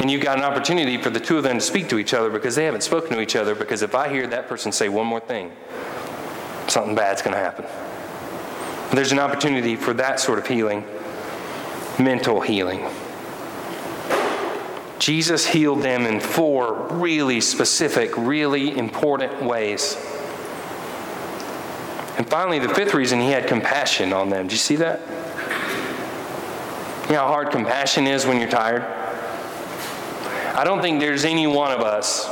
And 0.00 0.10
you've 0.10 0.22
got 0.22 0.38
an 0.38 0.44
opportunity 0.44 0.96
for 0.96 1.10
the 1.10 1.18
two 1.18 1.36
of 1.38 1.42
them 1.42 1.58
to 1.58 1.64
speak 1.64 1.88
to 1.88 1.98
each 1.98 2.14
other 2.14 2.30
because 2.30 2.54
they 2.54 2.64
haven't 2.64 2.82
spoken 2.82 3.10
to 3.16 3.20
each 3.20 3.34
other. 3.34 3.54
Because 3.54 3.82
if 3.82 3.94
I 3.94 4.08
hear 4.08 4.26
that 4.28 4.48
person 4.48 4.70
say 4.70 4.88
one 4.88 5.06
more 5.06 5.20
thing, 5.20 5.50
something 6.68 6.94
bad's 6.94 7.20
going 7.20 7.34
to 7.34 7.40
happen. 7.40 7.66
There's 8.94 9.12
an 9.12 9.18
opportunity 9.18 9.76
for 9.76 9.92
that 9.94 10.20
sort 10.20 10.38
of 10.38 10.46
healing. 10.46 10.84
mental 11.98 12.40
healing. 12.40 12.86
Jesus 14.98 15.46
healed 15.46 15.82
them 15.82 16.06
in 16.06 16.20
four 16.20 16.74
really 16.90 17.40
specific, 17.40 18.16
really 18.16 18.76
important 18.76 19.42
ways. 19.42 19.96
And 22.16 22.28
finally, 22.28 22.58
the 22.58 22.68
fifth 22.68 22.94
reason, 22.94 23.20
he 23.20 23.30
had 23.30 23.46
compassion 23.46 24.12
on 24.12 24.28
them. 24.28 24.48
Do 24.48 24.54
you 24.54 24.58
see 24.58 24.76
that? 24.76 25.00
You 27.08 27.14
know 27.14 27.20
how 27.20 27.28
hard 27.28 27.50
compassion 27.50 28.06
is 28.06 28.26
when 28.26 28.40
you're 28.40 28.50
tired? 28.50 28.97
I 30.58 30.64
don't 30.64 30.82
think 30.82 30.98
there's 30.98 31.24
any 31.24 31.46
one 31.46 31.70
of 31.70 31.82
us 31.82 32.28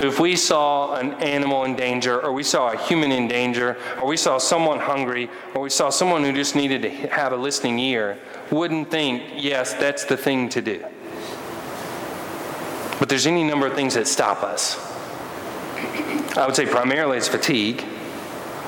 if 0.00 0.20
we 0.20 0.36
saw 0.36 0.94
an 0.94 1.14
animal 1.14 1.64
in 1.64 1.74
danger, 1.74 2.20
or 2.20 2.32
we 2.32 2.44
saw 2.44 2.70
a 2.70 2.76
human 2.76 3.10
in 3.10 3.26
danger, 3.26 3.76
or 4.00 4.06
we 4.06 4.16
saw 4.16 4.38
someone 4.38 4.78
hungry, 4.78 5.28
or 5.52 5.62
we 5.62 5.70
saw 5.70 5.90
someone 5.90 6.22
who 6.22 6.32
just 6.32 6.54
needed 6.54 6.82
to 6.82 6.90
have 6.90 7.32
a 7.32 7.36
listening 7.36 7.80
ear, 7.80 8.18
wouldn't 8.52 8.88
think, 8.88 9.20
yes, 9.34 9.74
that's 9.74 10.04
the 10.04 10.16
thing 10.16 10.48
to 10.50 10.62
do. 10.62 10.84
But 13.00 13.08
there's 13.08 13.26
any 13.26 13.42
number 13.42 13.66
of 13.66 13.74
things 13.74 13.94
that 13.94 14.06
stop 14.06 14.44
us. 14.44 14.78
I 16.36 16.46
would 16.46 16.54
say 16.54 16.66
primarily 16.66 17.16
it's 17.16 17.26
fatigue. 17.26 17.84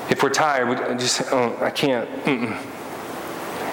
If 0.09 0.21
we're 0.21 0.29
tired, 0.29 0.67
we 0.67 0.75
just, 0.97 1.21
oh, 1.31 1.57
I 1.61 1.69
can't. 1.69 2.09
Mm-mm. 2.25 2.78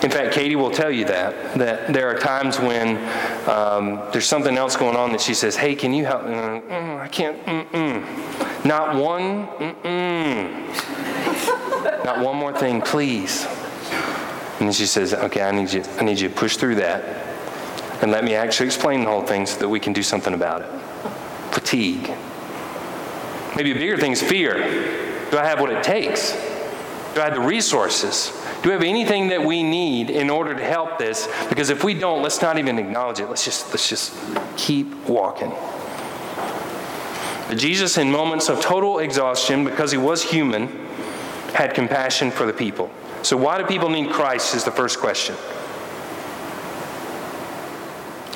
In 0.06 0.12
fact, 0.12 0.32
Katie 0.32 0.54
will 0.54 0.70
tell 0.70 0.92
you 0.92 1.04
that, 1.06 1.58
that 1.58 1.92
there 1.92 2.08
are 2.08 2.16
times 2.16 2.60
when 2.60 2.96
um, 3.48 4.00
there's 4.12 4.24
something 4.24 4.56
else 4.56 4.76
going 4.76 4.94
on 4.94 5.10
that 5.10 5.20
she 5.20 5.34
says, 5.34 5.56
hey, 5.56 5.74
can 5.74 5.92
you 5.92 6.04
help? 6.04 6.22
Mm, 6.22 6.62
mm, 6.62 7.00
I 7.00 7.08
can't, 7.08 7.44
mm-mm. 7.44 8.64
Not 8.64 8.94
one, 8.94 9.48
mm-mm. 9.58 10.44
Not 12.04 12.20
one 12.20 12.36
more 12.36 12.56
thing, 12.56 12.82
please. 12.82 13.46
And 13.46 14.68
then 14.68 14.72
she 14.72 14.86
says, 14.86 15.12
okay, 15.12 15.42
I 15.42 15.50
need 15.50 15.72
you, 15.72 15.82
I 15.98 16.04
need 16.04 16.20
you 16.20 16.28
to 16.28 16.34
push 16.36 16.56
through 16.56 16.76
that 16.76 17.02
and 18.00 18.12
let 18.12 18.22
me 18.22 18.36
actually 18.36 18.66
explain 18.66 19.00
the 19.00 19.10
whole 19.10 19.26
thing 19.26 19.44
so 19.44 19.58
that 19.58 19.68
we 19.68 19.80
can 19.80 19.92
do 19.92 20.04
something 20.04 20.34
about 20.34 20.62
it. 20.62 20.68
Fatigue. 21.50 22.14
Maybe 23.56 23.72
a 23.72 23.74
bigger 23.74 23.98
thing 23.98 24.12
is 24.12 24.22
fear. 24.22 24.54
Do 25.32 25.38
I 25.38 25.44
have 25.44 25.60
what 25.60 25.72
it 25.72 25.82
takes? 25.82 26.30
Do 27.16 27.22
I 27.22 27.24
have 27.24 27.34
the 27.34 27.40
resources? 27.40 28.30
Do 28.66 28.70
we 28.70 28.74
have 28.74 28.82
anything 28.82 29.28
that 29.28 29.44
we 29.44 29.62
need 29.62 30.10
in 30.10 30.28
order 30.28 30.52
to 30.52 30.64
help 30.64 30.98
this? 30.98 31.28
Because 31.48 31.70
if 31.70 31.84
we 31.84 31.94
don't, 31.94 32.20
let's 32.20 32.42
not 32.42 32.58
even 32.58 32.80
acknowledge 32.80 33.20
it. 33.20 33.28
Let's 33.28 33.44
just 33.44 33.68
let's 33.70 33.88
just 33.88 34.12
keep 34.56 34.92
walking. 35.08 35.50
But 37.46 37.58
Jesus, 37.58 37.96
in 37.96 38.10
moments 38.10 38.48
of 38.48 38.60
total 38.60 38.98
exhaustion, 38.98 39.62
because 39.62 39.92
he 39.92 39.98
was 39.98 40.20
human, 40.20 40.66
had 41.54 41.74
compassion 41.74 42.32
for 42.32 42.44
the 42.44 42.52
people. 42.52 42.90
So 43.22 43.36
why 43.36 43.56
do 43.56 43.64
people 43.64 43.88
need 43.88 44.10
Christ 44.10 44.56
is 44.56 44.64
the 44.64 44.72
first 44.72 44.98
question. 44.98 45.36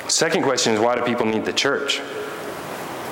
Second 0.07 0.43
question 0.43 0.75
is 0.75 0.79
why 0.79 0.95
do 0.95 1.03
people 1.03 1.25
need 1.25 1.43
the 1.43 1.51
church? 1.51 1.97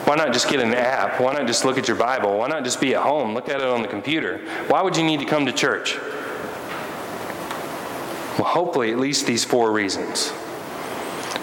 Why 0.05 0.15
not 0.15 0.31
just 0.31 0.47
get 0.47 0.61
an 0.61 0.73
app? 0.73 1.19
Why 1.19 1.33
not 1.33 1.47
just 1.47 1.65
look 1.65 1.77
at 1.77 1.85
your 1.85 1.97
Bible? 1.97 2.37
Why 2.37 2.47
not 2.47 2.63
just 2.63 2.79
be 2.79 2.95
at 2.95 3.01
home? 3.01 3.33
Look 3.33 3.49
at 3.49 3.59
it 3.59 3.67
on 3.67 3.81
the 3.81 3.89
computer. 3.89 4.37
Why 4.69 4.81
would 4.81 4.95
you 4.95 5.03
need 5.03 5.19
to 5.19 5.25
come 5.25 5.45
to 5.47 5.51
church? 5.51 5.97
Well, 8.39 8.47
hopefully, 8.47 8.93
at 8.93 8.97
least 8.97 9.27
these 9.27 9.43
four 9.43 9.73
reasons. 9.73 10.31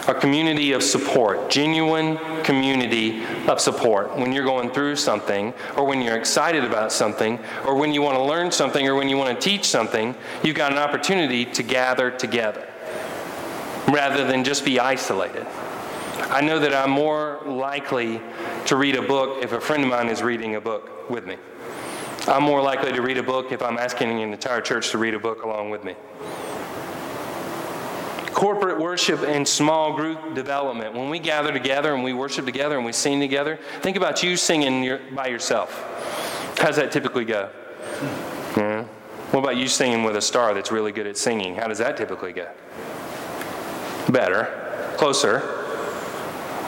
A 0.08 0.14
community 0.14 0.72
of 0.72 0.82
support, 0.82 1.50
genuine 1.50 2.16
community 2.42 3.22
of 3.46 3.60
support. 3.60 4.16
When 4.16 4.32
you're 4.32 4.46
going 4.46 4.70
through 4.70 4.96
something, 4.96 5.52
or 5.76 5.84
when 5.84 6.00
you're 6.00 6.16
excited 6.16 6.64
about 6.64 6.92
something, 6.92 7.38
or 7.66 7.74
when 7.74 7.92
you 7.92 8.00
want 8.00 8.16
to 8.16 8.22
learn 8.22 8.50
something, 8.50 8.88
or 8.88 8.94
when 8.94 9.10
you 9.10 9.18
want 9.18 9.38
to 9.38 9.44
teach 9.44 9.66
something, 9.66 10.14
you've 10.42 10.56
got 10.56 10.72
an 10.72 10.78
opportunity 10.78 11.44
to 11.44 11.62
gather 11.62 12.10
together 12.10 12.66
rather 13.88 14.26
than 14.26 14.42
just 14.42 14.64
be 14.64 14.80
isolated. 14.80 15.46
I 16.30 16.40
know 16.40 16.58
that 16.60 16.72
I'm 16.72 16.92
more 16.92 17.42
likely 17.44 18.22
to 18.64 18.76
read 18.76 18.96
a 18.96 19.02
book 19.02 19.44
if 19.44 19.52
a 19.52 19.60
friend 19.60 19.84
of 19.84 19.90
mine 19.90 20.08
is 20.08 20.22
reading 20.22 20.54
a 20.54 20.62
book 20.62 21.10
with 21.10 21.26
me. 21.26 21.36
I'm 22.26 22.42
more 22.42 22.62
likely 22.62 22.92
to 22.92 23.02
read 23.02 23.18
a 23.18 23.22
book 23.22 23.52
if 23.52 23.60
I'm 23.60 23.76
asking 23.76 24.22
an 24.22 24.32
entire 24.32 24.62
church 24.62 24.92
to 24.92 24.98
read 24.98 25.12
a 25.12 25.20
book 25.20 25.42
along 25.42 25.68
with 25.68 25.84
me. 25.84 25.94
Corporate 28.36 28.78
worship 28.78 29.22
and 29.22 29.48
small 29.48 29.94
group 29.96 30.34
development. 30.34 30.92
When 30.92 31.08
we 31.08 31.18
gather 31.18 31.54
together 31.54 31.94
and 31.94 32.04
we 32.04 32.12
worship 32.12 32.44
together 32.44 32.76
and 32.76 32.84
we 32.84 32.92
sing 32.92 33.18
together, 33.18 33.58
think 33.80 33.96
about 33.96 34.22
you 34.22 34.36
singing 34.36 34.84
your, 34.84 35.00
by 35.14 35.28
yourself. 35.28 35.72
How's 36.58 36.76
that 36.76 36.92
typically 36.92 37.24
go? 37.24 37.48
Yeah. 38.54 38.82
What 39.30 39.40
about 39.40 39.56
you 39.56 39.68
singing 39.68 40.04
with 40.04 40.16
a 40.16 40.20
star 40.20 40.52
that's 40.52 40.70
really 40.70 40.92
good 40.92 41.06
at 41.06 41.16
singing? 41.16 41.56
How 41.56 41.66
does 41.66 41.78
that 41.78 41.96
typically 41.96 42.34
go? 42.34 42.46
Better. 44.10 44.94
Closer. 44.98 45.38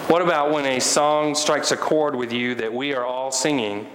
What 0.09 0.23
about 0.23 0.51
when 0.51 0.65
a 0.65 0.81
song 0.81 1.35
strikes 1.35 1.71
a 1.71 1.77
chord 1.77 2.17
with 2.17 2.33
you 2.33 2.55
that 2.55 2.73
we 2.73 2.95
are 2.95 3.05
all 3.05 3.31
singing 3.31 3.87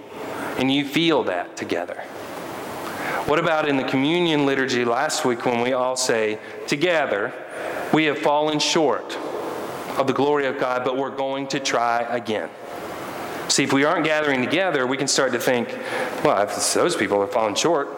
and 0.58 0.72
you 0.72 0.84
feel 0.84 1.24
that 1.24 1.56
together? 1.56 2.04
What 3.26 3.38
about 3.38 3.66
in 3.66 3.78
the 3.78 3.84
communion 3.84 4.44
liturgy 4.44 4.84
last 4.84 5.24
week 5.24 5.46
when 5.46 5.62
we 5.62 5.72
all 5.72 5.96
say, 5.96 6.38
Together, 6.66 7.32
we 7.90 8.04
have 8.04 8.18
fallen 8.18 8.58
short 8.58 9.16
of 9.96 10.06
the 10.06 10.12
glory 10.12 10.44
of 10.44 10.58
God, 10.58 10.84
but 10.84 10.98
we're 10.98 11.14
going 11.14 11.46
to 11.48 11.58
try 11.60 12.02
again? 12.02 12.50
See, 13.48 13.64
if 13.64 13.72
we 13.72 13.84
aren't 13.84 14.04
gathering 14.04 14.42
together, 14.42 14.86
we 14.86 14.98
can 14.98 15.08
start 15.08 15.32
to 15.32 15.38
think, 15.38 15.68
well, 16.22 16.46
those 16.74 16.96
people 16.96 17.22
are 17.22 17.26
falling 17.26 17.54
short. 17.54 17.88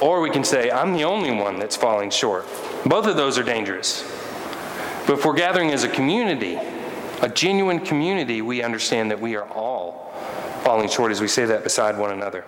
Or 0.00 0.22
we 0.22 0.30
can 0.30 0.44
say, 0.44 0.70
I'm 0.70 0.94
the 0.94 1.04
only 1.04 1.30
one 1.30 1.58
that's 1.58 1.76
falling 1.76 2.08
short. 2.08 2.46
Both 2.86 3.06
of 3.06 3.16
those 3.16 3.36
are 3.36 3.42
dangerous. 3.42 4.02
But 5.06 5.18
if 5.18 5.26
we're 5.26 5.34
gathering 5.34 5.72
as 5.72 5.84
a 5.84 5.88
community, 5.88 6.58
a 7.20 7.28
genuine 7.28 7.80
community, 7.80 8.40
we 8.40 8.62
understand 8.62 9.10
that 9.10 9.20
we 9.20 9.36
are 9.36 9.48
all 9.50 10.10
falling 10.64 10.88
short 10.88 11.12
as 11.12 11.20
we 11.20 11.28
say 11.28 11.44
that 11.44 11.64
beside 11.64 11.98
one 11.98 12.12
another. 12.12 12.44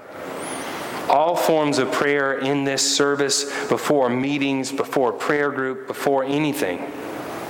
All 1.13 1.37
forms 1.37 1.77
of 1.77 1.93
prayer 1.93 2.39
in 2.39 2.65
this 2.65 2.97
service, 2.97 3.45
before 3.69 4.09
meetings, 4.09 4.73
before 4.73 5.13
prayer 5.13 5.51
group, 5.51 5.87
before 5.87 6.25
anything, 6.25 6.79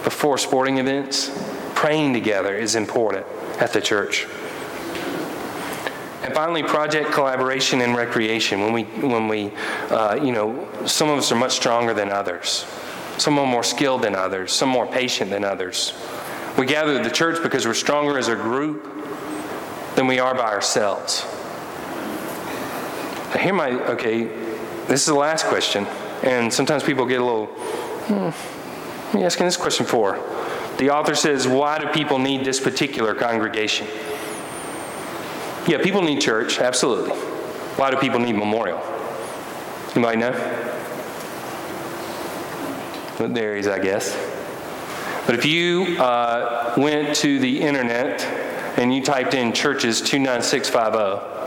before 0.02 0.36
sporting 0.36 0.78
events, 0.78 1.30
praying 1.76 2.12
together 2.12 2.56
is 2.56 2.74
important 2.74 3.24
at 3.60 3.72
the 3.72 3.80
church. 3.80 4.26
And 6.22 6.34
finally, 6.34 6.64
project 6.64 7.12
collaboration 7.12 7.80
and 7.82 7.96
recreation. 7.96 8.60
When 8.60 8.72
we, 8.72 8.82
when 8.84 9.28
we 9.28 9.52
uh, 9.90 10.18
you 10.20 10.32
know, 10.32 10.68
some 10.84 11.08
of 11.08 11.18
us 11.18 11.30
are 11.30 11.36
much 11.36 11.52
stronger 11.52 11.94
than 11.94 12.10
others. 12.10 12.66
Some 13.18 13.38
are 13.38 13.46
more 13.46 13.62
skilled 13.62 14.02
than 14.02 14.16
others. 14.16 14.52
Some 14.52 14.68
more 14.68 14.86
patient 14.86 15.30
than 15.30 15.44
others. 15.44 15.92
We 16.58 16.66
gather 16.66 16.96
at 16.96 17.04
the 17.04 17.10
church 17.10 17.42
because 17.42 17.66
we're 17.66 17.74
stronger 17.74 18.18
as 18.18 18.26
a 18.26 18.34
group 18.34 18.84
than 19.94 20.08
we 20.08 20.18
are 20.18 20.34
by 20.34 20.52
ourselves. 20.52 21.24
Here 23.38 23.54
my, 23.54 23.70
okay, 23.70 24.24
this 24.86 25.00
is 25.00 25.06
the 25.06 25.14
last 25.14 25.46
question. 25.46 25.86
And 26.22 26.52
sometimes 26.52 26.82
people 26.82 27.06
get 27.06 27.20
a 27.20 27.24
little, 27.24 27.46
hmm, 27.46 29.16
you 29.18 29.24
asking 29.24 29.46
this 29.46 29.56
question 29.56 29.86
for? 29.86 30.18
The 30.78 30.90
author 30.90 31.14
says, 31.14 31.46
why 31.48 31.78
do 31.78 31.86
people 31.88 32.18
need 32.18 32.44
this 32.44 32.60
particular 32.60 33.14
congregation? 33.14 33.86
Yeah, 35.66 35.78
people 35.82 36.02
need 36.02 36.20
church, 36.20 36.58
absolutely. 36.58 37.12
Why 37.76 37.90
do 37.90 37.96
people 37.96 38.20
need 38.20 38.34
memorial? 38.34 38.80
Anybody 39.94 40.18
know? 40.18 40.32
There 43.18 43.54
he 43.54 43.60
is, 43.60 43.68
I 43.68 43.78
guess. 43.78 44.14
But 45.26 45.36
if 45.36 45.44
you 45.44 45.96
uh, 45.98 46.74
went 46.76 47.14
to 47.16 47.38
the 47.38 47.60
internet 47.60 48.22
and 48.78 48.92
you 48.92 49.02
typed 49.02 49.34
in 49.34 49.52
churches 49.52 50.00
29650, 50.00 51.41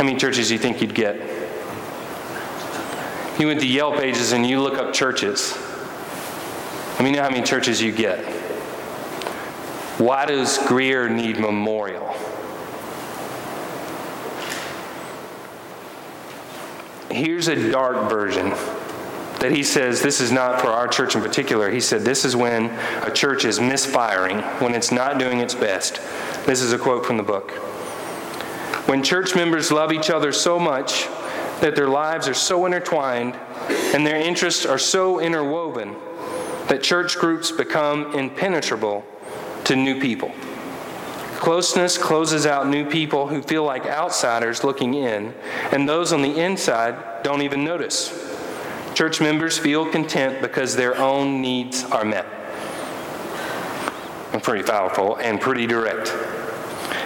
how 0.00 0.06
many 0.06 0.16
churches 0.18 0.48
do 0.48 0.54
you 0.54 0.58
think 0.58 0.80
you'd 0.80 0.94
get? 0.94 1.16
You 3.38 3.48
went 3.48 3.60
to 3.60 3.66
Yelp 3.66 3.96
pages 3.98 4.32
and 4.32 4.46
you 4.46 4.58
look 4.58 4.78
up 4.78 4.94
churches. 4.94 5.54
Let 6.94 7.04
me 7.04 7.12
know 7.12 7.20
how 7.22 7.28
many 7.28 7.42
churches 7.42 7.82
you 7.82 7.92
get. 7.92 8.24
Why 10.00 10.24
does 10.24 10.56
Greer 10.66 11.10
need 11.10 11.38
memorial? 11.38 12.16
Here's 17.10 17.48
a 17.48 17.70
dark 17.70 18.08
version 18.08 18.54
that 19.40 19.52
he 19.52 19.62
says 19.62 20.00
this 20.00 20.22
is 20.22 20.32
not 20.32 20.62
for 20.62 20.68
our 20.68 20.88
church 20.88 21.14
in 21.14 21.20
particular. 21.20 21.70
He 21.70 21.80
said 21.80 22.06
this 22.06 22.24
is 22.24 22.34
when 22.34 22.70
a 23.02 23.10
church 23.10 23.44
is 23.44 23.60
misfiring, 23.60 24.38
when 24.62 24.74
it's 24.74 24.90
not 24.90 25.18
doing 25.18 25.40
its 25.40 25.54
best. 25.54 26.00
This 26.46 26.62
is 26.62 26.72
a 26.72 26.78
quote 26.78 27.04
from 27.04 27.18
the 27.18 27.22
book. 27.22 27.52
When 28.90 29.04
church 29.04 29.36
members 29.36 29.70
love 29.70 29.92
each 29.92 30.10
other 30.10 30.32
so 30.32 30.58
much 30.58 31.06
that 31.60 31.76
their 31.76 31.86
lives 31.86 32.26
are 32.26 32.34
so 32.34 32.66
intertwined 32.66 33.36
and 33.94 34.04
their 34.04 34.16
interests 34.16 34.66
are 34.66 34.80
so 34.80 35.20
interwoven 35.20 35.94
that 36.66 36.82
church 36.82 37.16
groups 37.16 37.52
become 37.52 38.12
impenetrable 38.16 39.04
to 39.62 39.76
new 39.76 40.00
people. 40.00 40.32
Closeness 41.36 41.96
closes 41.98 42.46
out 42.46 42.66
new 42.66 42.84
people 42.84 43.28
who 43.28 43.42
feel 43.42 43.62
like 43.62 43.86
outsiders 43.86 44.64
looking 44.64 44.94
in, 44.94 45.34
and 45.70 45.88
those 45.88 46.12
on 46.12 46.20
the 46.20 46.40
inside 46.40 47.22
don't 47.22 47.42
even 47.42 47.62
notice. 47.62 48.10
Church 48.94 49.20
members 49.20 49.56
feel 49.56 49.88
content 49.88 50.42
because 50.42 50.74
their 50.74 50.98
own 50.98 51.40
needs 51.40 51.84
are 51.84 52.04
met. 52.04 52.26
I'm 54.32 54.40
pretty 54.40 54.64
powerful 54.64 55.14
and 55.18 55.40
pretty 55.40 55.68
direct. 55.68 56.12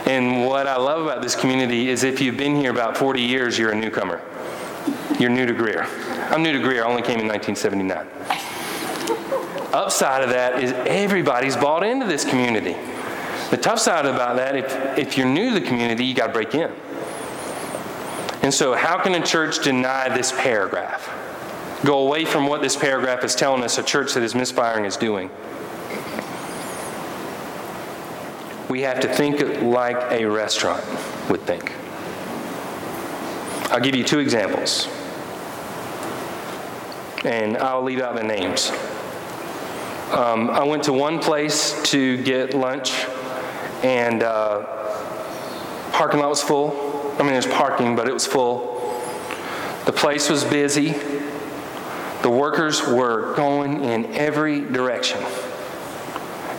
And 0.07 0.47
what 0.47 0.67
I 0.67 0.77
love 0.77 1.03
about 1.03 1.23
this 1.23 1.35
community 1.35 1.89
is 1.89 2.05
if 2.05 2.21
you've 2.21 2.37
been 2.37 2.57
here 2.57 2.71
about 2.71 2.97
40 2.97 3.23
years, 3.23 3.59
you're 3.59 3.71
a 3.71 3.75
newcomer. 3.75 4.21
You're 5.19 5.31
new 5.31 5.47
to 5.47 5.55
Greer. 5.55 5.85
I'm 6.31 6.43
new 6.43 6.53
to 6.53 6.59
Greer, 6.59 6.85
I 6.85 6.89
only 6.89 7.03
came 7.03 7.21
in 7.21 7.27
1979. 7.27 8.07
Upside 9.73 10.23
of 10.23 10.31
that 10.31 10.63
is 10.63 10.73
everybody's 10.73 11.57
bought 11.57 11.83
into 11.83 12.07
this 12.07 12.25
community. 12.25 12.77
The 13.51 13.57
tough 13.57 13.79
side 13.79 14.05
about 14.07 14.37
that, 14.37 14.57
if, 14.57 14.99
if 14.99 15.17
you're 15.17 15.27
new 15.27 15.55
to 15.55 15.61
the 15.61 15.67
community, 15.67 16.05
you 16.05 16.15
got 16.15 16.29
to 16.29 16.33
break 16.33 16.55
in. 16.55 16.71
And 18.43 18.53
so, 18.53 18.75
how 18.75 18.99
can 19.03 19.15
a 19.15 19.25
church 19.25 19.65
deny 19.65 20.15
this 20.15 20.33
paragraph? 20.33 21.09
Go 21.85 22.07
away 22.07 22.25
from 22.25 22.47
what 22.47 22.61
this 22.61 22.77
paragraph 22.77 23.25
is 23.25 23.35
telling 23.35 23.63
us 23.63 23.79
a 23.79 23.83
church 23.83 24.15
that 24.15 24.23
is 24.23 24.35
misfiring 24.35 24.85
is 24.85 24.97
doing. 24.97 25.31
We 28.69 28.81
have 28.83 29.01
to 29.01 29.09
think 29.09 29.41
like 29.62 29.97
a 30.11 30.25
restaurant 30.25 30.85
would 31.29 31.43
think. 31.43 31.73
I'll 33.71 33.81
give 33.81 33.95
you 33.95 34.05
two 34.05 34.21
examples. 34.21 34.89
And 37.25 37.57
I'll 37.57 37.83
leave 37.83 38.01
out 38.01 38.17
the 38.17 38.23
names. 38.23 38.71
Um, 40.12 40.51
I 40.51 40.62
went 40.65 40.85
to 40.85 40.93
one 40.93 41.19
place 41.19 41.81
to 41.91 42.23
get 42.23 42.55
lunch, 42.55 42.93
and 43.83 44.23
uh, 44.23 44.65
parking 45.93 46.21
lot 46.21 46.29
was 46.29 46.43
full. 46.43 47.15
I 47.19 47.23
mean, 47.23 47.33
there's 47.33 47.47
parking, 47.47 47.97
but 47.97 48.07
it 48.07 48.15
was 48.15 48.27
full. 48.27 48.75
The 49.87 49.93
place 49.93 50.31
was 50.31 50.45
busy. 50.45 50.93
The 52.23 52.31
workers 52.31 52.87
were 52.87 53.35
going 53.35 53.83
in 53.83 54.07
every 54.15 54.61
direction. 54.61 55.21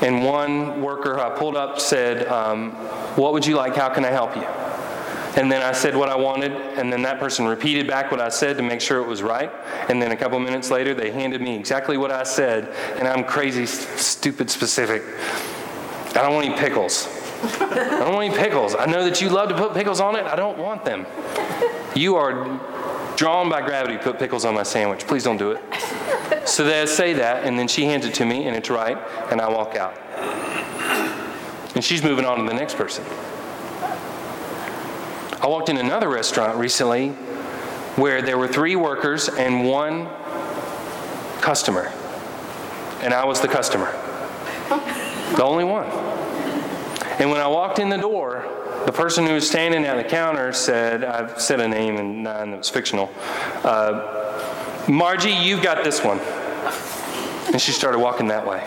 And 0.02 0.24
one 0.26 0.82
worker 0.82 1.20
I 1.20 1.30
pulled 1.30 1.56
up 1.56 1.80
said, 1.80 2.28
um, 2.28 2.72
What 3.16 3.34
would 3.34 3.46
you 3.46 3.56
like? 3.56 3.76
How 3.76 3.90
can 3.90 4.06
I 4.06 4.12
help 4.12 4.36
you? 4.36 4.46
And 5.36 5.52
then 5.52 5.62
I 5.62 5.74
said 5.74 5.98
what 5.98 6.08
I 6.08 6.16
wanted, 6.16 6.54
and 6.54 6.92
then 6.92 7.02
that 7.02 7.20
person 7.20 7.46
repeated 7.46 7.88
back 7.88 8.10
what 8.10 8.22
I 8.22 8.30
said 8.30 8.56
to 8.56 8.64
make 8.64 8.80
sure 8.80 9.02
it 9.02 9.08
was 9.08 9.22
right. 9.22 9.52
And 9.90 10.02
then 10.02 10.14
a 10.14 10.16
couple 10.16 10.40
minutes 10.40 10.72
later, 10.72 10.94
they 10.94 11.12
handed 11.12 11.42
me 11.42 11.58
exactly 11.58 11.98
what 11.98 12.10
I 12.10 12.24
said, 12.24 12.70
and 12.98 13.06
I'm 13.06 13.26
crazy, 13.26 13.66
stupid 13.66 14.50
specific. 14.50 15.04
I 16.12 16.22
don't 16.22 16.34
want 16.34 16.46
any 16.46 16.58
pickles. 16.58 17.10
I 17.44 18.00
don't 18.00 18.14
want 18.14 18.34
any 18.34 18.38
pickles. 18.38 18.76
I 18.76 18.86
know 18.86 19.04
that 19.04 19.22
you 19.22 19.28
love 19.28 19.50
to 19.50 19.58
put 19.58 19.74
pickles 19.74 20.00
on 20.00 20.16
it. 20.16 20.24
I 20.24 20.38
don't 20.38 20.58
want 20.58 20.86
them. 20.86 21.06
You 21.96 22.16
are 22.16 22.46
drawn 23.16 23.50
by 23.50 23.62
gravity 23.62 23.98
put 23.98 24.20
pickles 24.20 24.46
on 24.46 24.54
my 24.54 24.64
sandwich. 24.64 25.08
Please 25.08 25.24
don't 25.24 25.38
do 25.38 25.52
it. 25.52 25.62
So 26.48 26.64
they 26.64 26.86
say 26.86 27.14
that, 27.14 27.44
and 27.44 27.58
then 27.58 27.68
she 27.68 27.86
hands 27.86 28.06
it 28.06 28.14
to 28.16 28.26
me, 28.26 28.46
and 28.46 28.56
it's 28.56 28.70
right, 28.70 28.98
and 29.32 29.42
I 29.42 29.50
walk 29.50 29.76
out. 29.76 29.98
And 31.76 31.84
she's 31.84 32.04
moving 32.04 32.26
on 32.26 32.38
to 32.38 32.44
the 32.44 32.54
next 32.54 32.76
person. 32.76 33.04
I 35.42 35.48
walked 35.48 35.70
in 35.70 35.78
another 35.78 36.10
restaurant 36.10 36.58
recently 36.58 37.10
where 37.98 38.22
there 38.22 38.38
were 38.38 38.48
three 38.48 38.76
workers 38.76 39.30
and 39.30 39.68
one 39.68 40.08
customer. 41.42 41.92
And 43.02 43.14
I 43.14 43.26
was 43.26 43.42
the 43.42 43.48
customer. 43.48 43.92
The 45.36 45.44
only 45.44 45.64
one. 45.64 45.88
And 47.20 47.30
when 47.30 47.40
I 47.40 47.48
walked 47.48 47.80
in 47.80 47.90
the 47.90 47.98
door, 47.98 48.46
the 48.86 48.92
person 48.92 49.26
who 49.26 49.34
was 49.34 49.48
standing 49.48 49.84
at 49.86 49.98
the 49.98 50.04
counter 50.04 50.54
said, 50.54 51.04
I've 51.04 51.42
said 51.42 51.60
a 51.60 51.68
name 51.68 51.98
and 51.98 52.24
none 52.24 52.52
that 52.52 52.58
was 52.58 52.70
fictional. 52.70 53.12
Uh, 53.64 54.86
Margie, 54.88 55.34
you've 55.34 55.64
got 55.64 55.84
this 55.84 56.04
one. 56.04 56.20
And 57.52 57.62
she 57.62 57.72
started 57.72 58.00
walking 58.00 58.28
that 58.28 58.46
way. 58.46 58.62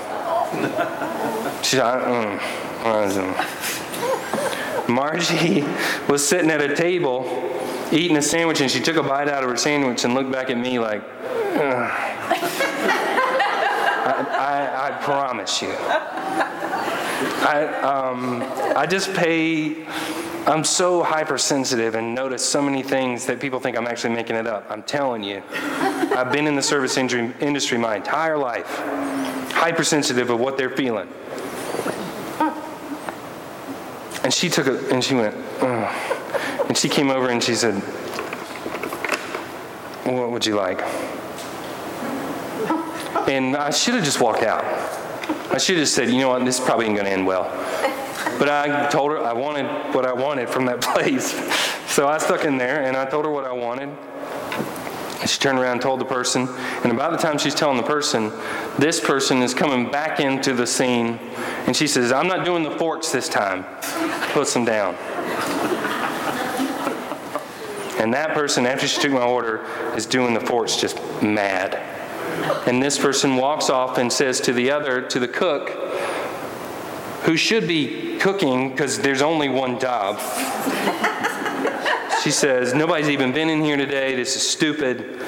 She 1.63 1.77
said, 1.77 1.85
mm, 1.85 2.39
Margie 4.89 5.63
was 6.09 6.27
sitting 6.27 6.51
at 6.51 6.61
a 6.61 6.75
table 6.75 7.49
eating 7.93 8.17
a 8.17 8.23
sandwich, 8.23 8.61
and 8.61 8.71
she 8.71 8.81
took 8.81 8.97
a 8.97 9.03
bite 9.03 9.29
out 9.29 9.43
of 9.43 9.51
her 9.51 9.57
sandwich 9.57 10.05
and 10.05 10.15
looked 10.15 10.31
back 10.31 10.51
at 10.51 10.59
me 10.59 10.79
like, 10.79 11.03
I, 14.01 14.27
I, 14.39 14.89
I, 14.89 14.91
promise 15.03 15.63
you. 15.63 15.69
I, 17.21 17.65
um, 17.83 18.43
I 18.77 18.87
just 18.87 19.13
pay, 19.15 19.85
I'm 20.47 20.63
so 20.63 21.03
hypersensitive 21.03 21.97
and 21.97 22.15
notice 22.15 22.45
so 22.45 22.63
many 22.63 22.83
things 22.83 23.27
that 23.27 23.41
people 23.41 23.59
think 23.59 23.77
I'm 23.77 23.87
actually 23.87 24.15
making 24.15 24.37
it 24.37 24.47
up. 24.47 24.67
I'm 24.71 24.83
telling 24.85 25.25
you. 25.25 25.43
I've 25.53 26.33
been 26.33 26.47
in 26.47 26.55
the 26.55 26.63
service 26.63 26.97
industry 26.97 27.79
my 27.79 27.97
entire 27.97 28.39
life, 28.39 28.67
hypersensitive 29.53 30.31
of 30.31 30.39
what 30.39 30.57
they're 30.57 30.71
feeling. 30.71 31.09
And 34.23 34.33
she 34.33 34.49
took 34.49 34.67
it 34.67 34.93
and 34.93 35.03
she 35.03 35.15
went, 35.15 35.35
and 35.63 36.77
she 36.77 36.89
came 36.89 37.11
over 37.11 37.31
and 37.31 37.43
she 37.43 37.55
said, 37.55 37.75
What 40.05 40.31
would 40.31 40.47
you 40.47 40.55
like? 40.55 40.81
And 43.29 43.57
I 43.57 43.71
should 43.71 43.95
have 43.95 44.05
just 44.05 44.21
walked 44.21 44.43
out. 44.43 44.65
I 45.51 45.59
should 45.59 45.79
have 45.79 45.89
said, 45.89 46.11
You 46.11 46.21
know 46.21 46.29
what, 46.31 46.45
this 46.45 46.61
probably 46.61 46.87
ain't 46.87 46.95
going 46.95 47.07
to 47.07 47.13
end 47.13 47.27
well. 47.27 47.45
But 48.39 48.49
I 48.49 48.89
told 48.91 49.11
her 49.13 49.19
I 49.19 49.33
wanted 49.33 49.67
what 49.95 50.05
I 50.05 50.13
wanted 50.13 50.49
from 50.49 50.67
that 50.67 50.81
place. 50.83 51.33
So 51.87 52.07
I 52.07 52.19
stuck 52.19 52.45
in 52.45 52.59
there 52.59 52.83
and 52.85 52.97
I 52.97 53.07
told 53.07 53.25
her 53.25 53.31
what 53.31 53.45
I 53.45 53.53
wanted. 53.53 53.97
She 55.27 55.41
turned 55.41 55.59
around 55.59 55.73
and 55.73 55.83
told 55.83 56.01
the 56.01 56.05
person, 56.05 56.49
and 56.85 56.93
about 56.93 57.11
the 57.11 57.19
time 57.19 57.39
she's 57.39 57.55
telling 57.55 57.77
the 57.77 57.83
person, 57.83 58.31
this 58.79 59.01
person 59.01 59.43
is 59.43 59.53
coming 59.53 59.91
back 59.91 60.21
into 60.21 60.55
the 60.55 60.67
scene, 60.67 61.19
and 61.67 61.77
she 61.77 61.89
says, 61.89 62.13
I'm 62.13 62.29
not 62.29 62.45
doing 62.45 62.63
the 62.63 62.71
forks 62.71 63.11
this 63.11 63.29
time. 63.29 63.65
Puts 64.33 64.55
them 64.55 64.65
down. 64.65 64.95
And 67.99 68.15
that 68.15 68.31
person, 68.33 68.65
after 68.65 68.87
she 68.87 69.01
took 69.01 69.11
my 69.11 69.25
order, 69.25 69.67
is 69.97 70.07
doing 70.07 70.35
the 70.35 70.41
forks 70.41 70.77
just 70.77 70.97
mad. 71.21 71.98
And 72.67 72.83
this 72.83 72.99
person 72.99 73.37
walks 73.37 73.71
off 73.71 73.99
and 73.99 74.13
says 74.13 74.41
to 74.43 74.53
the 74.53 74.71
other, 74.71 75.03
to 75.03 75.19
the 75.19 75.29
cook, 75.29 75.71
who 77.25 77.37
should 77.37 77.67
be 77.67 78.19
cooking 78.19 78.71
because 78.71 78.99
there's 78.99 79.23
only 79.23 79.49
one 79.49 79.79
job. 79.79 80.19
She 82.23 82.31
says, 82.31 82.75
Nobody's 82.75 83.09
even 83.09 83.33
been 83.33 83.49
in 83.49 83.63
here 83.63 83.77
today. 83.77 84.15
This 84.17 84.37
is 84.37 84.49
stupid. 84.49 85.21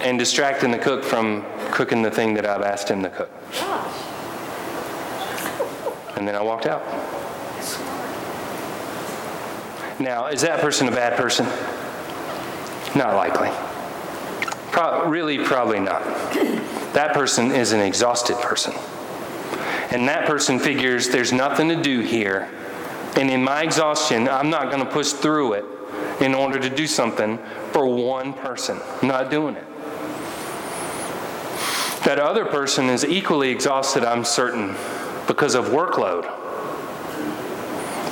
And 0.00 0.18
distracting 0.18 0.70
the 0.70 0.78
cook 0.78 1.04
from 1.04 1.44
cooking 1.72 2.02
the 2.02 2.10
thing 2.10 2.34
that 2.34 2.46
I've 2.46 2.62
asked 2.62 2.88
him 2.88 3.02
to 3.02 3.10
cook. 3.10 3.30
And 6.16 6.26
then 6.26 6.34
I 6.34 6.42
walked 6.42 6.66
out. 6.66 6.82
Now, 10.00 10.26
is 10.26 10.42
that 10.42 10.60
person 10.60 10.88
a 10.88 10.92
bad 10.92 11.16
person? 11.16 11.44
Not 12.96 13.14
likely. 13.14 13.50
Pro- 14.78 15.08
really, 15.08 15.38
probably 15.38 15.80
not. 15.80 16.04
That 16.94 17.12
person 17.12 17.50
is 17.50 17.72
an 17.72 17.80
exhausted 17.80 18.36
person. 18.36 18.72
And 19.90 20.08
that 20.08 20.26
person 20.26 20.58
figures 20.58 21.08
there's 21.08 21.32
nothing 21.32 21.68
to 21.68 21.82
do 21.82 22.00
here 22.00 22.50
and 23.18 23.30
in 23.30 23.42
my 23.42 23.62
exhaustion, 23.62 24.28
I'm 24.28 24.48
not 24.48 24.70
going 24.70 24.84
to 24.84 24.90
push 24.90 25.10
through 25.10 25.54
it 25.54 25.64
in 26.20 26.34
order 26.34 26.60
to 26.60 26.70
do 26.70 26.86
something 26.86 27.38
for 27.72 27.86
one 27.86 28.32
person. 28.32 28.78
I'm 29.02 29.08
not 29.08 29.28
doing 29.28 29.56
it. 29.56 29.64
That 32.04 32.20
other 32.20 32.44
person 32.44 32.88
is 32.88 33.04
equally 33.04 33.50
exhausted, 33.50 34.04
I'm 34.04 34.24
certain, 34.24 34.76
because 35.26 35.56
of 35.56 35.66
workload, 35.66 36.22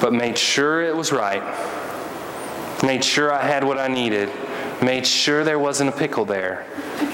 but 0.00 0.12
made 0.12 0.36
sure 0.36 0.82
it 0.82 0.96
was 0.96 1.12
right, 1.12 1.42
made 2.82 3.04
sure 3.04 3.32
I 3.32 3.46
had 3.46 3.62
what 3.62 3.78
I 3.78 3.86
needed, 3.86 4.28
made 4.82 5.06
sure 5.06 5.44
there 5.44 5.58
wasn't 5.58 5.88
a 5.88 5.92
pickle 5.92 6.24
there, 6.24 6.66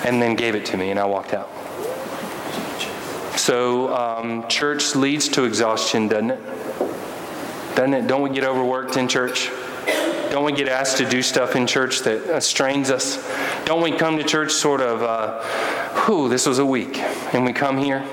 and 0.04 0.20
then 0.20 0.36
gave 0.36 0.54
it 0.54 0.64
to 0.66 0.76
me, 0.76 0.90
and 0.90 0.98
I 0.98 1.04
walked 1.04 1.32
out. 1.34 1.50
So, 3.38 3.94
um, 3.94 4.46
church 4.48 4.94
leads 4.94 5.28
to 5.30 5.44
exhaustion, 5.44 6.08
doesn't 6.08 6.32
it? 6.32 6.40
Doesn't 7.74 7.94
it? 7.94 8.06
Don't 8.06 8.22
we 8.22 8.30
get 8.30 8.44
overworked 8.44 8.96
in 8.96 9.08
church? 9.08 9.50
Don't 10.30 10.44
we 10.44 10.52
get 10.52 10.68
asked 10.68 10.96
to 10.98 11.08
do 11.08 11.22
stuff 11.22 11.56
in 11.56 11.66
church 11.66 12.00
that 12.00 12.42
strains 12.42 12.90
us? 12.90 13.18
Don't 13.64 13.82
we 13.82 13.92
come 13.92 14.16
to 14.18 14.24
church 14.24 14.52
sort 14.52 14.80
of, 14.80 15.02
uh, 15.02 15.42
whew, 16.04 16.28
this 16.28 16.46
was 16.46 16.58
a 16.58 16.66
week, 16.66 16.98
and 17.34 17.44
we 17.44 17.52
come 17.52 17.78
here, 17.78 18.04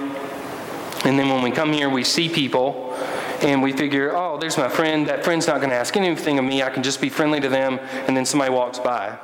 and 1.06 1.18
then 1.18 1.30
when 1.30 1.42
we 1.42 1.52
come 1.52 1.72
here, 1.72 1.90
we 1.90 2.04
see 2.04 2.28
people, 2.28 2.94
and 3.42 3.64
we 3.64 3.72
figure, 3.72 4.12
oh, 4.14 4.38
there's 4.38 4.58
my 4.58 4.68
friend. 4.68 5.08
That 5.08 5.24
friend's 5.24 5.48
not 5.48 5.60
going 5.60 5.70
to 5.70 5.76
ask 5.76 5.96
anything 5.96 6.40
of 6.40 6.46
me. 6.46 6.62
I 6.62 6.70
can 6.70 6.84
just 6.84 7.00
be 7.00 7.08
friendly 7.08 7.40
to 7.40 7.48
them, 7.48 7.80
and 7.80 8.18
then 8.18 8.26
somebody 8.26 8.52
walks 8.52 8.80
by, 8.80 9.18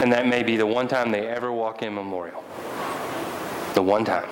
and 0.00 0.12
that 0.12 0.26
may 0.26 0.42
be 0.42 0.56
the 0.56 0.66
one 0.66 0.88
time 0.88 1.10
they 1.10 1.26
ever 1.26 1.52
walk 1.52 1.82
in 1.82 1.94
Memorial. 1.94 2.42
The 3.74 3.82
one 3.82 4.04
time. 4.04 4.28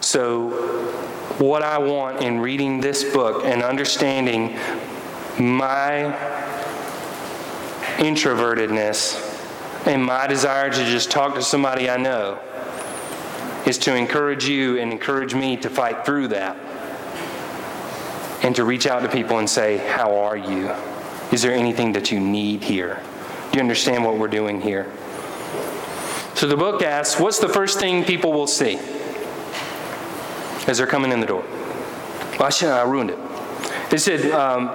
So, 0.00 0.50
what 1.38 1.62
I 1.62 1.78
want 1.78 2.22
in 2.22 2.40
reading 2.40 2.80
this 2.80 3.04
book 3.04 3.44
and 3.44 3.62
understanding 3.62 4.58
my 5.38 6.16
introvertedness, 7.98 9.26
and 9.86 10.04
my 10.04 10.26
desire 10.26 10.70
to 10.70 10.84
just 10.84 11.10
talk 11.10 11.34
to 11.34 11.42
somebody 11.42 11.88
I 11.88 11.96
know 11.96 12.38
is 13.66 13.78
to 13.78 13.94
encourage 13.94 14.46
you 14.46 14.78
and 14.78 14.90
encourage 14.90 15.34
me 15.34 15.56
to 15.58 15.70
fight 15.70 16.04
through 16.04 16.28
that 16.28 16.56
and 18.42 18.56
to 18.56 18.64
reach 18.64 18.86
out 18.86 19.02
to 19.02 19.08
people 19.08 19.38
and 19.38 19.48
say, 19.48 19.76
How 19.78 20.16
are 20.16 20.36
you? 20.36 20.74
Is 21.32 21.42
there 21.42 21.52
anything 21.52 21.92
that 21.92 22.10
you 22.10 22.18
need 22.18 22.64
here? 22.64 23.02
Do 23.52 23.58
you 23.58 23.60
understand 23.60 24.04
what 24.04 24.18
we're 24.18 24.28
doing 24.28 24.60
here? 24.60 24.90
So 26.34 26.46
the 26.46 26.56
book 26.56 26.82
asks, 26.82 27.20
What's 27.20 27.38
the 27.38 27.48
first 27.48 27.78
thing 27.78 28.04
people 28.04 28.32
will 28.32 28.46
see 28.46 28.78
as 30.66 30.78
they're 30.78 30.86
coming 30.86 31.12
in 31.12 31.20
the 31.20 31.26
door? 31.26 31.44
Well, 32.38 32.50
I, 32.50 32.66
I 32.66 32.82
ruined 32.82 33.10
it. 33.10 33.18
It 33.92 33.98
said 33.98 34.30
um, 34.30 34.66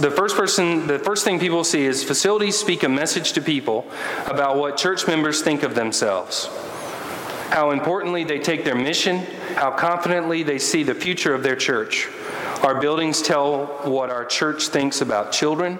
the 0.00 0.12
first 0.14 0.36
person, 0.36 0.88
the 0.88 0.98
first 0.98 1.24
thing 1.24 1.38
people 1.38 1.62
see 1.62 1.84
is 1.84 2.02
facilities 2.02 2.58
speak 2.58 2.82
a 2.82 2.88
message 2.88 3.32
to 3.32 3.40
people 3.40 3.86
about 4.26 4.56
what 4.56 4.76
church 4.76 5.06
members 5.06 5.40
think 5.40 5.62
of 5.62 5.76
themselves, 5.76 6.48
how 7.50 7.70
importantly 7.70 8.24
they 8.24 8.40
take 8.40 8.64
their 8.64 8.74
mission, 8.74 9.18
how 9.54 9.70
confidently 9.70 10.42
they 10.42 10.58
see 10.58 10.82
the 10.82 10.96
future 10.96 11.32
of 11.32 11.44
their 11.44 11.54
church. 11.54 12.08
Our 12.62 12.80
buildings 12.80 13.22
tell 13.22 13.66
what 13.84 14.10
our 14.10 14.24
church 14.24 14.68
thinks 14.68 15.00
about 15.00 15.30
children, 15.30 15.78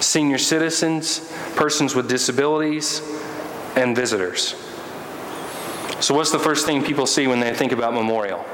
senior 0.00 0.38
citizens, 0.38 1.32
persons 1.54 1.94
with 1.94 2.08
disabilities, 2.08 3.00
and 3.76 3.94
visitors. 3.94 4.54
So, 6.00 6.14
what's 6.14 6.30
the 6.30 6.38
first 6.38 6.66
thing 6.66 6.84
people 6.84 7.06
see 7.06 7.26
when 7.26 7.40
they 7.40 7.54
think 7.54 7.72
about 7.72 7.94
Memorial? 7.94 8.44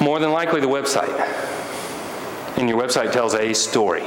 More 0.00 0.18
than 0.18 0.32
likely, 0.32 0.60
the 0.60 0.68
website. 0.68 1.08
And 2.58 2.68
your 2.68 2.80
website 2.80 3.12
tells 3.12 3.34
a 3.34 3.52
story. 3.52 4.04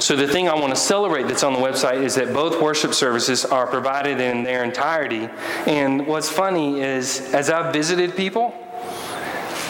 So, 0.00 0.16
the 0.16 0.28
thing 0.28 0.48
I 0.48 0.54
want 0.54 0.74
to 0.74 0.80
celebrate 0.80 1.24
that's 1.28 1.42
on 1.42 1.54
the 1.54 1.58
website 1.58 2.02
is 2.02 2.14
that 2.16 2.32
both 2.32 2.60
worship 2.60 2.94
services 2.94 3.44
are 3.44 3.66
provided 3.66 4.20
in 4.20 4.42
their 4.42 4.64
entirety. 4.64 5.28
And 5.66 6.06
what's 6.06 6.30
funny 6.30 6.80
is, 6.80 7.32
as 7.34 7.50
I've 7.50 7.72
visited 7.72 8.16
people, 8.16 8.54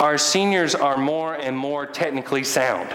our 0.00 0.18
seniors 0.18 0.74
are 0.74 0.96
more 0.96 1.34
and 1.34 1.56
more 1.56 1.86
technically 1.86 2.44
sound 2.44 2.90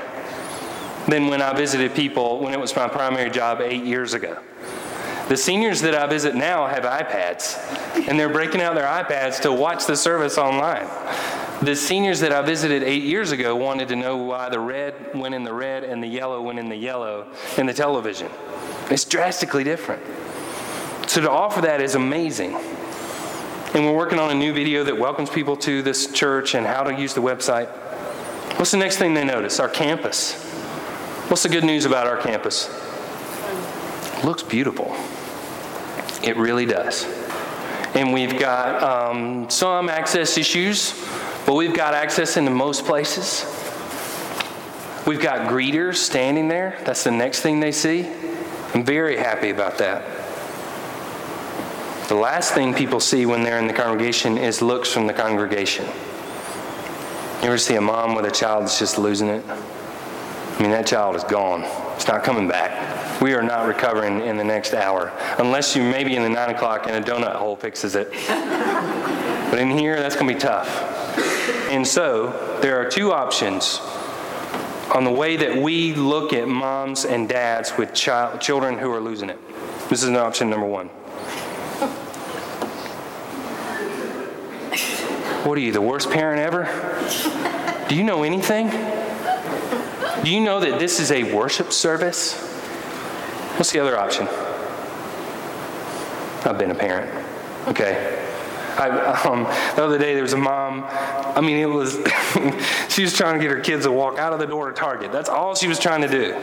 than 1.07 1.27
when 1.27 1.41
I 1.41 1.53
visited 1.53 1.95
people 1.95 2.39
when 2.39 2.53
it 2.53 2.59
was 2.59 2.75
my 2.75 2.87
primary 2.87 3.29
job 3.29 3.61
eight 3.61 3.83
years 3.83 4.13
ago. 4.13 4.37
The 5.27 5.37
seniors 5.37 5.81
that 5.81 5.95
I 5.95 6.07
visit 6.07 6.35
now 6.35 6.67
have 6.67 6.83
iPads, 6.83 8.07
and 8.07 8.19
they're 8.19 8.29
breaking 8.29 8.61
out 8.61 8.75
their 8.75 8.85
iPads 8.85 9.39
to 9.41 9.51
watch 9.51 9.85
the 9.85 9.95
service 9.95 10.37
online. 10.37 10.87
The 11.61 11.75
seniors 11.75 12.19
that 12.19 12.33
I 12.33 12.41
visited 12.41 12.83
eight 12.83 13.03
years 13.03 13.31
ago 13.31 13.55
wanted 13.55 13.87
to 13.89 13.95
know 13.95 14.17
why 14.17 14.49
the 14.49 14.59
red 14.59 15.15
went 15.15 15.33
in 15.33 15.43
the 15.43 15.53
red 15.53 15.83
and 15.83 16.03
the 16.03 16.07
yellow 16.07 16.41
went 16.41 16.59
in 16.59 16.69
the 16.69 16.75
yellow 16.75 17.27
in 17.57 17.65
the 17.65 17.73
television. 17.73 18.29
It's 18.89 19.05
drastically 19.05 19.63
different. 19.63 20.03
So 21.07 21.21
to 21.21 21.29
offer 21.29 21.61
that 21.61 21.81
is 21.81 21.95
amazing. 21.95 22.57
And 23.73 23.85
we're 23.85 23.95
working 23.95 24.19
on 24.19 24.29
a 24.29 24.35
new 24.35 24.51
video 24.51 24.83
that 24.83 24.97
welcomes 24.97 25.29
people 25.29 25.55
to 25.57 25.81
this 25.81 26.11
church 26.11 26.55
and 26.55 26.67
how 26.67 26.83
to 26.83 26.93
use 26.93 27.13
the 27.13 27.21
website. 27.21 27.69
What's 28.59 28.71
the 28.71 28.77
next 28.77 28.97
thing 28.97 29.13
they 29.13 29.23
notice? 29.23 29.61
Our 29.61 29.69
campus. 29.69 30.33
What's 31.29 31.43
the 31.43 31.49
good 31.49 31.63
news 31.63 31.85
about 31.85 32.05
our 32.05 32.17
campus? 32.17 32.69
It 34.17 34.25
looks 34.25 34.43
beautiful. 34.43 34.93
It 36.21 36.35
really 36.35 36.65
does. 36.65 37.05
And 37.95 38.11
we've 38.11 38.37
got 38.37 38.83
um, 38.83 39.49
some 39.49 39.87
access 39.87 40.37
issues, 40.37 40.93
but 41.45 41.53
we've 41.53 41.73
got 41.73 41.93
access 41.93 42.35
into 42.35 42.51
most 42.51 42.83
places. 42.83 43.45
We've 45.07 45.21
got 45.21 45.49
greeters 45.49 45.95
standing 45.95 46.49
there. 46.49 46.77
That's 46.83 47.05
the 47.05 47.11
next 47.11 47.39
thing 47.39 47.61
they 47.61 47.71
see. 47.71 48.05
I'm 48.73 48.83
very 48.83 49.15
happy 49.15 49.49
about 49.49 49.77
that. 49.77 50.20
The 52.11 52.17
last 52.17 52.53
thing 52.53 52.73
people 52.73 52.99
see 52.99 53.25
when 53.25 53.41
they're 53.43 53.57
in 53.57 53.67
the 53.67 53.73
congregation 53.73 54.37
is 54.37 54.61
looks 54.61 54.91
from 54.91 55.07
the 55.07 55.13
congregation. 55.13 55.85
You 55.85 57.47
ever 57.47 57.57
see 57.57 57.75
a 57.75 57.81
mom 57.81 58.15
with 58.15 58.25
a 58.25 58.31
child 58.31 58.63
that's 58.63 58.77
just 58.77 58.97
losing 58.97 59.29
it? 59.29 59.45
I 59.47 60.61
mean, 60.61 60.71
that 60.71 60.85
child 60.85 61.15
is 61.15 61.23
gone. 61.23 61.63
It's 61.95 62.09
not 62.09 62.25
coming 62.25 62.49
back. 62.49 63.21
We 63.21 63.33
are 63.33 63.41
not 63.41 63.65
recovering 63.65 64.19
in 64.19 64.35
the 64.35 64.43
next 64.43 64.73
hour, 64.73 65.13
unless 65.37 65.73
you 65.73 65.83
maybe 65.83 66.17
in 66.17 66.23
the 66.23 66.27
nine 66.27 66.49
o'clock 66.49 66.85
and 66.85 66.97
a 66.97 67.11
donut 67.11 67.37
hole 67.37 67.55
fixes 67.55 67.95
it. 67.95 68.11
but 69.49 69.57
in 69.57 69.69
here, 69.69 69.95
that's 69.95 70.15
going 70.15 70.27
to 70.27 70.33
be 70.33 70.37
tough. 70.37 70.67
And 71.69 71.87
so, 71.87 72.59
there 72.61 72.75
are 72.75 72.89
two 72.89 73.13
options 73.13 73.79
on 74.93 75.05
the 75.05 75.13
way 75.13 75.37
that 75.37 75.55
we 75.55 75.93
look 75.93 76.33
at 76.33 76.49
moms 76.49 77.05
and 77.05 77.29
dads 77.29 77.77
with 77.77 77.93
child, 77.93 78.41
children 78.41 78.77
who 78.77 78.91
are 78.91 78.99
losing 78.99 79.29
it. 79.29 79.39
This 79.87 80.03
is 80.03 80.09
an 80.09 80.17
option 80.17 80.49
number 80.49 80.67
one. 80.67 80.89
What 85.43 85.57
are 85.57 85.61
you, 85.61 85.71
the 85.71 85.81
worst 85.81 86.11
parent 86.11 86.39
ever? 86.39 86.65
Do 87.89 87.95
you 87.95 88.03
know 88.03 88.23
anything? 88.23 88.69
Do 90.23 90.29
you 90.29 90.39
know 90.39 90.59
that 90.59 90.79
this 90.79 90.99
is 90.99 91.11
a 91.11 91.33
worship 91.33 91.73
service? 91.73 92.39
What's 93.57 93.71
the 93.71 93.79
other 93.79 93.97
option? 93.97 94.27
I've 96.47 96.57
been 96.57 96.71
a 96.71 96.75
parent. 96.75 97.11
Okay. 97.67 98.30
I, 98.77 98.89
um, 99.25 99.43
the 99.75 99.83
other 99.83 99.97
day 99.97 100.13
there 100.13 100.23
was 100.23 100.33
a 100.33 100.37
mom. 100.37 100.85
I 100.87 101.41
mean, 101.41 101.57
it 101.57 101.69
was 101.69 101.93
she 102.89 103.03
was 103.03 103.13
trying 103.13 103.39
to 103.39 103.41
get 103.41 103.55
her 103.55 103.61
kids 103.61 103.85
to 103.85 103.91
walk 103.91 104.17
out 104.17 104.33
of 104.33 104.39
the 104.39 104.45
door 104.45 104.69
at 104.69 104.75
Target. 104.75 105.11
That's 105.11 105.29
all 105.29 105.55
she 105.55 105.67
was 105.67 105.79
trying 105.79 106.01
to 106.01 106.07
do, 106.07 106.33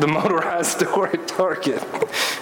the 0.00 0.06
motorized 0.06 0.78
door 0.94 1.08
at 1.08 1.28
Target. 1.28 1.82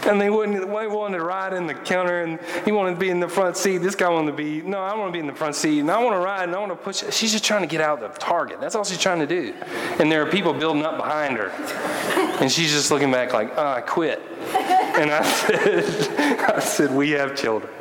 And 0.06 0.20
they 0.20 0.30
wouldn't. 0.30 0.60
They 0.60 0.86
wanted 0.86 1.18
to 1.18 1.24
ride 1.24 1.52
in 1.52 1.66
the 1.66 1.74
counter, 1.74 2.22
and 2.22 2.38
he 2.64 2.72
wanted 2.72 2.94
to 2.94 3.00
be 3.00 3.10
in 3.10 3.20
the 3.20 3.28
front 3.28 3.56
seat. 3.56 3.78
This 3.78 3.94
guy 3.94 4.08
wanted 4.08 4.32
to 4.32 4.36
be 4.36 4.62
no, 4.62 4.78
I 4.78 4.94
want 4.96 5.08
to 5.08 5.12
be 5.12 5.20
in 5.20 5.26
the 5.26 5.34
front 5.34 5.54
seat, 5.54 5.80
and 5.80 5.90
I 5.90 6.02
want 6.02 6.14
to 6.14 6.20
ride, 6.20 6.44
and 6.44 6.54
I 6.54 6.58
want 6.58 6.72
to 6.72 6.76
push. 6.76 7.02
She's 7.10 7.32
just 7.32 7.44
trying 7.44 7.62
to 7.62 7.68
get 7.68 7.80
out 7.80 8.02
of 8.02 8.18
Target. 8.18 8.60
That's 8.60 8.74
all 8.74 8.84
she's 8.84 8.98
trying 8.98 9.20
to 9.20 9.26
do. 9.26 9.54
And 9.98 10.10
there 10.10 10.22
are 10.22 10.30
people 10.30 10.52
building 10.52 10.84
up 10.84 10.96
behind 10.96 11.36
her, 11.38 11.48
and 12.40 12.50
she's 12.50 12.72
just 12.72 12.90
looking 12.90 13.10
back 13.10 13.32
like, 13.32 13.52
oh, 13.56 13.66
I 13.66 13.80
quit. 13.80 14.22
And 14.96 15.10
I 15.10 15.22
said, 15.24 16.20
I 16.50 16.60
said, 16.60 16.94
we 16.94 17.10
have 17.10 17.36
children. 17.36 17.72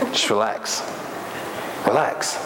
Just 0.00 0.30
relax. 0.30 0.82
Relax. 1.86 2.38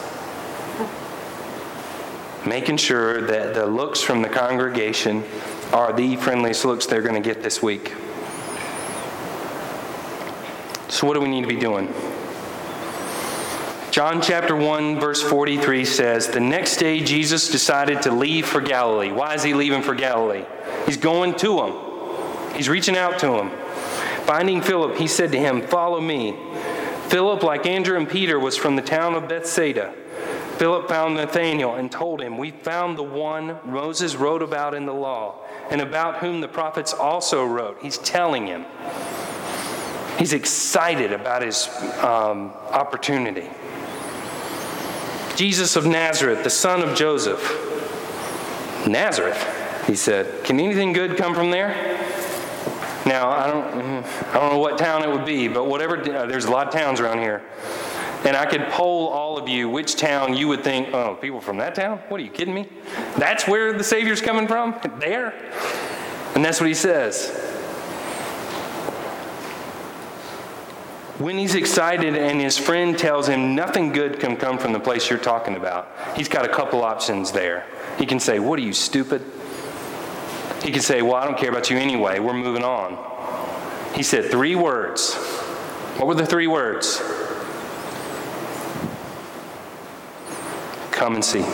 Making 2.46 2.76
sure 2.76 3.20
that 3.22 3.54
the 3.54 3.66
looks 3.66 4.00
from 4.00 4.22
the 4.22 4.28
congregation 4.28 5.24
are 5.72 5.92
the 5.92 6.16
friendliest 6.16 6.64
looks 6.64 6.86
they're 6.86 7.02
going 7.02 7.20
to 7.20 7.26
get 7.26 7.42
this 7.42 7.62
week. 7.62 7.94
So, 10.88 11.06
what 11.06 11.14
do 11.14 11.20
we 11.20 11.28
need 11.28 11.42
to 11.42 11.48
be 11.48 11.60
doing? 11.60 11.92
John 13.90 14.22
chapter 14.22 14.54
1, 14.54 15.00
verse 15.00 15.22
43 15.22 15.84
says, 15.84 16.28
The 16.28 16.40
next 16.40 16.76
day 16.76 17.00
Jesus 17.00 17.50
decided 17.50 18.02
to 18.02 18.12
leave 18.12 18.46
for 18.46 18.60
Galilee. 18.60 19.10
Why 19.10 19.34
is 19.34 19.42
he 19.42 19.52
leaving 19.52 19.82
for 19.82 19.94
Galilee? 19.94 20.44
He's 20.86 20.96
going 20.96 21.34
to 21.36 21.62
him, 21.62 22.54
he's 22.56 22.68
reaching 22.68 22.96
out 22.96 23.18
to 23.20 23.34
him. 23.34 23.50
Finding 24.26 24.62
Philip, 24.62 24.96
he 24.96 25.08
said 25.08 25.32
to 25.32 25.38
him, 25.38 25.62
Follow 25.62 26.00
me. 26.00 26.36
Philip, 27.10 27.42
like 27.42 27.66
Andrew 27.66 27.96
and 27.96 28.08
Peter, 28.08 28.38
was 28.38 28.56
from 28.56 28.76
the 28.76 28.82
town 28.82 29.14
of 29.14 29.28
Bethsaida. 29.28 29.92
Philip 30.58 30.88
found 30.88 31.16
Nathanael 31.16 31.74
and 31.74 31.90
told 31.90 32.22
him, 32.22 32.38
We 32.38 32.52
found 32.52 32.96
the 32.96 33.02
one 33.02 33.58
Moses 33.64 34.14
wrote 34.14 34.42
about 34.42 34.74
in 34.74 34.86
the 34.86 34.94
law, 34.94 35.40
and 35.70 35.80
about 35.80 36.18
whom 36.18 36.40
the 36.40 36.46
prophets 36.46 36.94
also 36.94 37.44
wrote. 37.44 37.78
He's 37.82 37.98
telling 37.98 38.46
him. 38.46 38.64
He's 40.20 40.32
excited 40.32 41.12
about 41.12 41.42
his 41.42 41.66
um, 41.98 42.52
opportunity. 42.70 43.48
Jesus 45.34 45.74
of 45.74 45.86
Nazareth, 45.86 46.44
the 46.44 46.50
son 46.50 46.80
of 46.80 46.96
Joseph. 46.96 47.42
Nazareth, 48.86 49.84
he 49.88 49.96
said. 49.96 50.44
Can 50.44 50.60
anything 50.60 50.92
good 50.92 51.16
come 51.16 51.34
from 51.34 51.50
there? 51.50 51.99
Now, 53.06 53.30
I 53.30 53.46
don't, 53.46 54.04
I 54.04 54.34
don't 54.34 54.52
know 54.52 54.58
what 54.58 54.76
town 54.76 55.02
it 55.02 55.10
would 55.10 55.24
be, 55.24 55.48
but 55.48 55.66
whatever, 55.66 55.98
uh, 55.98 56.26
there's 56.26 56.44
a 56.44 56.50
lot 56.50 56.66
of 56.66 56.72
towns 56.72 57.00
around 57.00 57.18
here. 57.18 57.42
And 58.24 58.36
I 58.36 58.44
could 58.44 58.68
poll 58.68 59.08
all 59.08 59.38
of 59.38 59.48
you 59.48 59.70
which 59.70 59.96
town 59.96 60.34
you 60.34 60.48
would 60.48 60.62
think, 60.62 60.92
oh, 60.92 61.14
people 61.14 61.40
from 61.40 61.56
that 61.58 61.74
town? 61.74 61.98
What 62.08 62.20
are 62.20 62.24
you 62.24 62.30
kidding 62.30 62.52
me? 62.52 62.68
That's 63.16 63.48
where 63.48 63.72
the 63.72 63.84
Savior's 63.84 64.20
coming 64.20 64.46
from? 64.46 64.78
There? 65.00 65.32
And 66.34 66.44
that's 66.44 66.60
what 66.60 66.68
he 66.68 66.74
says. 66.74 67.30
When 71.18 71.36
he's 71.38 71.54
excited 71.54 72.14
and 72.14 72.40
his 72.40 72.56
friend 72.56 72.98
tells 72.98 73.28
him 73.28 73.54
nothing 73.54 73.92
good 73.92 74.20
can 74.20 74.36
come 74.36 74.58
from 74.58 74.72
the 74.72 74.80
place 74.80 75.08
you're 75.08 75.18
talking 75.18 75.56
about, 75.56 75.90
he's 76.16 76.28
got 76.28 76.44
a 76.44 76.48
couple 76.48 76.82
options 76.82 77.32
there. 77.32 77.66
He 77.98 78.06
can 78.06 78.20
say, 78.20 78.38
What 78.38 78.58
are 78.58 78.62
you, 78.62 78.72
stupid? 78.72 79.22
He 80.62 80.72
could 80.72 80.82
say, 80.82 81.02
Well, 81.02 81.14
I 81.14 81.24
don't 81.24 81.38
care 81.38 81.50
about 81.50 81.70
you 81.70 81.78
anyway. 81.78 82.18
We're 82.18 82.34
moving 82.34 82.64
on. 82.64 82.98
He 83.94 84.02
said 84.02 84.30
three 84.30 84.54
words. 84.54 85.14
What 85.96 86.06
were 86.06 86.14
the 86.14 86.26
three 86.26 86.46
words? 86.46 86.98
Come 90.92 91.14
and 91.14 91.24
see. 91.24 91.44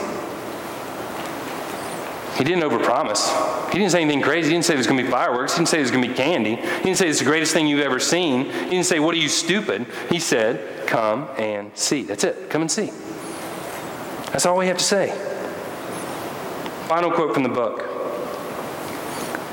He 2.37 2.45
didn't 2.45 2.65
overpromise. 2.69 3.73
He 3.73 3.79
didn't 3.79 3.93
say 3.93 4.03
anything 4.03 4.21
crazy. 4.21 4.49
He 4.49 4.55
didn't 4.55 4.67
say 4.67 4.75
there's 4.75 4.87
going 4.87 4.99
to 4.99 5.05
be 5.05 5.11
fireworks. 5.11 5.55
He 5.55 5.59
didn't 5.59 5.69
say 5.69 5.79
there's 5.79 5.91
going 5.91 6.03
to 6.03 6.09
be 6.09 6.15
candy. 6.15 6.57
He 6.57 6.83
didn't 6.83 6.97
say 6.97 7.09
it's 7.09 7.21
the 7.21 7.25
greatest 7.25 7.53
thing 7.53 7.67
you've 7.67 7.81
ever 7.81 7.99
seen. 7.99 8.45
He 8.45 8.71
didn't 8.71 8.85
say, 8.85 9.01
What 9.01 9.15
are 9.15 9.19
you, 9.19 9.29
stupid? 9.29 9.87
He 10.11 10.19
said, 10.19 10.87
Come 10.87 11.29
and 11.39 11.77
see. 11.77 12.03
That's 12.03 12.25
it. 12.25 12.51
Come 12.51 12.63
and 12.63 12.71
see. 12.71 12.93
That's 14.33 14.45
all 14.45 14.59
we 14.59 14.67
have 14.67 14.79
to 14.79 14.85
say. 14.85 15.11
Final 16.89 17.11
quote 17.11 17.33
from 17.33 17.43
the 17.43 17.49
book. 17.49 17.95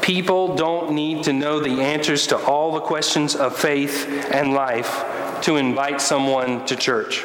People 0.04 0.54
don't 0.58 0.92
need 0.92 1.24
to 1.24 1.32
know 1.32 1.62
the 1.62 1.82
answers 1.82 2.28
to 2.28 2.38
all 2.38 2.74
the 2.74 2.82
questions 2.82 3.38
of 3.38 3.58
faith 3.58 4.06
and 4.34 4.54
life 4.54 5.06
to 5.44 5.56
invite 5.56 6.02
someone 6.02 6.66
to 6.66 6.76
church. 6.76 7.24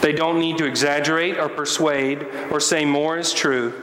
They 0.00 0.12
don't 0.12 0.40
need 0.40 0.56
to 0.56 0.64
exaggerate 0.64 1.36
or 1.36 1.50
persuade 1.50 2.26
or 2.50 2.60
say 2.60 2.86
more 2.86 3.18
is 3.18 3.34
true. 3.34 3.74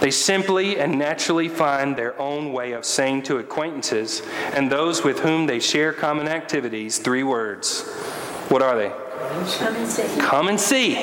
They 0.00 0.10
simply 0.10 0.78
and 0.78 0.98
naturally 0.98 1.48
find 1.48 1.96
their 1.96 2.20
own 2.20 2.52
way 2.52 2.72
of 2.72 2.84
saying 2.84 3.22
to 3.22 3.38
acquaintances 3.38 4.20
and 4.52 4.70
those 4.70 5.02
with 5.02 5.20
whom 5.20 5.46
they 5.46 5.58
share 5.58 5.94
common 5.94 6.28
activities 6.28 6.98
three 6.98 7.22
words. 7.22 7.88
What 8.50 8.60
are 8.60 8.76
they? 8.76 8.90
Come 8.90 9.76
and 9.76 9.88
see. 9.88 10.20
Come 10.20 10.48
and 10.48 10.60
see. 10.60 10.94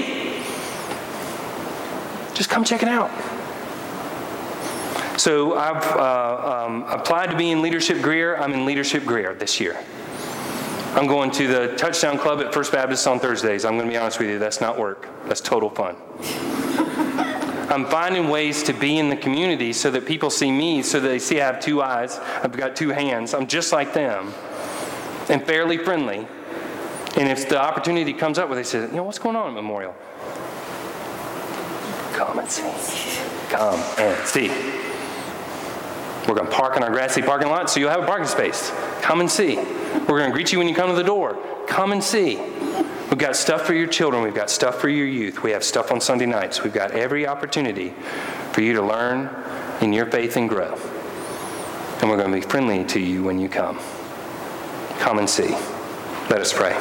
Just 2.36 2.52
come 2.52 2.64
check 2.64 2.84
it 2.84 2.90
out. 2.90 3.10
So 5.20 5.58
I've 5.58 5.84
uh, 5.98 6.66
um, 6.66 6.84
applied 6.84 7.30
to 7.32 7.36
be 7.36 7.52
in 7.52 7.62
Leadership 7.62 8.02
Greer. 8.02 8.38
I'm 8.38 8.54
in 8.54 8.66
Leadership 8.66 9.04
Greer 9.04 9.34
this 9.34 9.60
year. 9.60 9.78
I'm 10.96 11.08
going 11.08 11.30
to 11.32 11.46
the 11.46 11.76
Touchdown 11.76 12.18
Club 12.18 12.40
at 12.40 12.54
First 12.54 12.72
Baptist 12.72 13.06
on 13.06 13.20
Thursdays. 13.20 13.66
I'm 13.66 13.74
going 13.74 13.86
to 13.86 13.92
be 13.92 13.98
honest 13.98 14.18
with 14.18 14.30
you, 14.30 14.40
that's 14.40 14.62
not 14.62 14.80
work. 14.80 15.10
That's 15.26 15.42
total 15.42 15.72
fun. 15.72 15.98
I'm 17.70 17.86
finding 17.88 18.30
ways 18.30 18.64
to 18.64 18.74
be 18.74 18.98
in 18.98 19.10
the 19.10 19.18
community 19.18 19.74
so 19.74 19.92
that 19.92 20.06
people 20.06 20.30
see 20.30 20.54
me, 20.54 20.82
so 20.84 21.02
that 21.02 21.10
they 21.10 21.20
see 21.20 21.42
I 21.42 21.48
have 21.48 21.60
two 21.60 21.82
eyes, 21.82 22.18
I've 22.18 22.56
got 22.56 22.78
two 22.78 22.92
hands, 22.92 23.34
I'm 23.34 23.46
just 23.46 23.74
like 23.74 23.94
them, 23.94 24.34
and 25.28 25.46
fairly 25.46 25.78
friendly. 25.78 26.30
And 27.18 27.28
if 27.28 27.50
the 27.50 27.62
opportunity 27.62 28.14
comes 28.14 28.40
up 28.40 28.48
where 28.48 28.56
they 28.56 28.64
say, 28.64 28.84
you 28.84 28.88
know, 28.94 29.04
what's 29.04 29.20
going 29.20 29.36
on 29.36 29.50
at 29.50 29.54
Memorial? 29.54 29.94
Come 32.14 32.40
and 32.40 32.50
see. 32.50 33.20
Come 33.50 33.80
and 33.98 34.26
see. 34.26 34.89
We're 36.30 36.36
going 36.36 36.48
to 36.48 36.54
park 36.54 36.78
in 36.78 36.84
our 36.84 36.92
grassy 36.92 37.24
parking 37.24 37.50
lot 37.50 37.72
so 37.72 37.80
you'll 37.80 37.90
have 37.90 38.04
a 38.04 38.06
parking 38.06 38.28
space. 38.28 38.72
Come 39.02 39.20
and 39.20 39.32
see. 39.32 39.56
We're 39.56 40.20
going 40.20 40.30
to 40.30 40.32
greet 40.32 40.52
you 40.52 40.60
when 40.60 40.68
you 40.68 40.76
come 40.76 40.88
to 40.92 40.96
the 40.96 41.04
door. 41.04 41.36
Come 41.68 41.92
and 41.92 42.04
see. 42.04 42.38
We've 42.38 43.18
got 43.18 43.36
stuff 43.36 43.66
for 43.66 43.74
your 43.74 43.88
children. 43.88 44.22
We've 44.22 44.36
got 44.36 44.52
stuff 44.52 44.80
for 44.80 44.90
your 44.90 45.08
youth. 45.08 45.42
We 45.42 45.50
have 45.52 45.64
stuff 45.64 45.92
on 45.92 46.00
Sunday 46.00 46.28
nights. 46.28 46.62
We've 46.62 46.72
got 46.72 46.92
every 46.92 47.26
opportunity 47.26 47.96
for 48.52 48.62
you 48.62 48.74
to 48.74 48.82
learn 48.84 49.28
in 49.82 49.92
your 49.92 50.06
faith 50.06 50.38
and 50.38 50.48
grow. 50.48 50.76
And 52.00 52.12
we're 52.12 52.18
going 52.18 52.32
to 52.32 52.40
be 52.40 52.42
friendly 52.42 52.86
to 52.86 53.00
you 53.00 53.24
when 53.24 53.40
you 53.40 53.50
come. 53.50 53.80
Come 55.00 55.18
and 55.18 55.28
see. 55.28 55.50
Let 56.30 56.42
us 56.42 56.54
pray. 56.54 56.78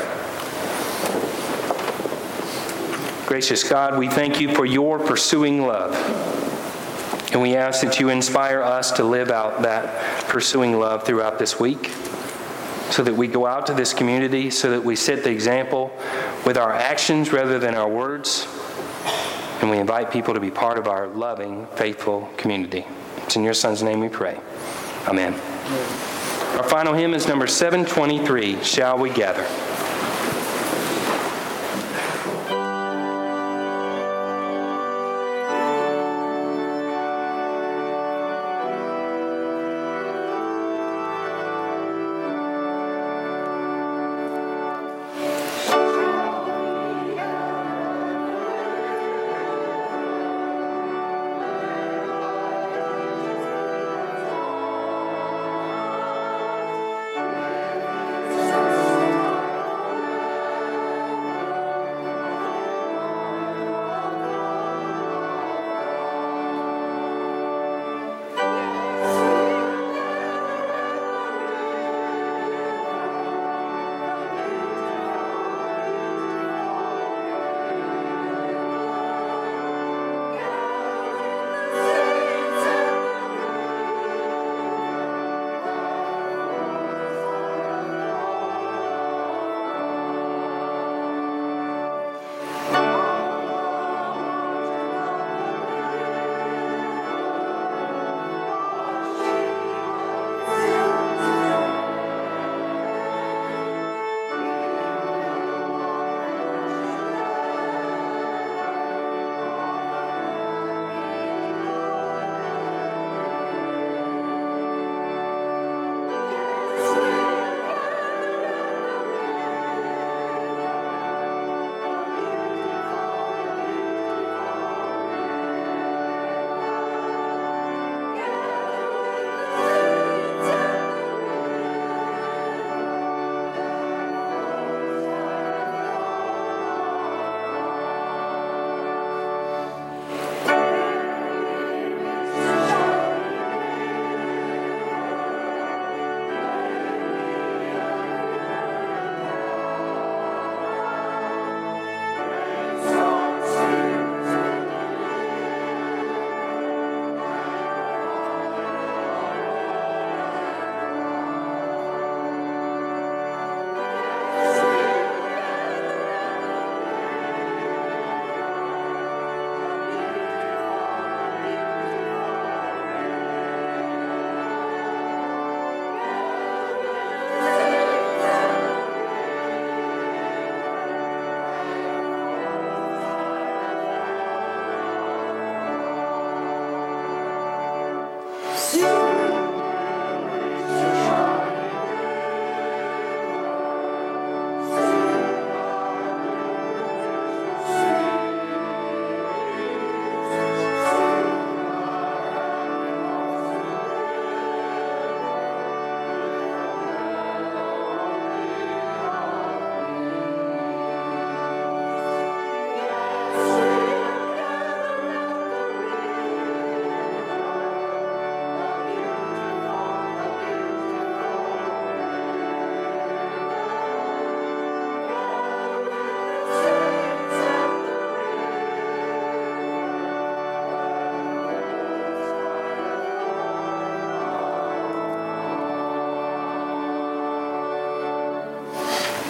Gracious 3.26 3.66
God, 3.66 3.98
we 3.98 4.08
thank 4.08 4.42
you 4.42 4.54
for 4.54 4.66
your 4.66 4.98
pursuing 4.98 5.66
love. 5.66 5.94
And 7.32 7.42
we 7.42 7.56
ask 7.56 7.82
that 7.82 8.00
you 8.00 8.08
inspire 8.08 8.62
us 8.62 8.92
to 8.92 9.04
live 9.04 9.30
out 9.30 9.62
that 9.62 10.24
pursuing 10.28 10.78
love 10.78 11.04
throughout 11.04 11.38
this 11.38 11.60
week 11.60 11.88
so 12.90 13.02
that 13.02 13.14
we 13.14 13.28
go 13.28 13.46
out 13.46 13.66
to 13.66 13.74
this 13.74 13.92
community, 13.92 14.50
so 14.50 14.70
that 14.70 14.82
we 14.82 14.96
set 14.96 15.22
the 15.24 15.30
example 15.30 15.92
with 16.46 16.56
our 16.56 16.72
actions 16.72 17.32
rather 17.32 17.58
than 17.58 17.74
our 17.74 17.88
words. 17.88 18.46
And 19.60 19.70
we 19.70 19.78
invite 19.78 20.10
people 20.10 20.34
to 20.34 20.40
be 20.40 20.50
part 20.50 20.78
of 20.78 20.86
our 20.86 21.06
loving, 21.08 21.66
faithful 21.74 22.30
community. 22.36 22.86
It's 23.18 23.36
in 23.36 23.44
your 23.44 23.54
Son's 23.54 23.82
name 23.82 24.00
we 24.00 24.08
pray. 24.08 24.40
Amen. 25.06 25.34
Our 26.56 26.64
final 26.64 26.94
hymn 26.94 27.12
is 27.12 27.28
number 27.28 27.46
723 27.46 28.62
Shall 28.64 28.98
We 28.98 29.10
Gather? 29.10 29.46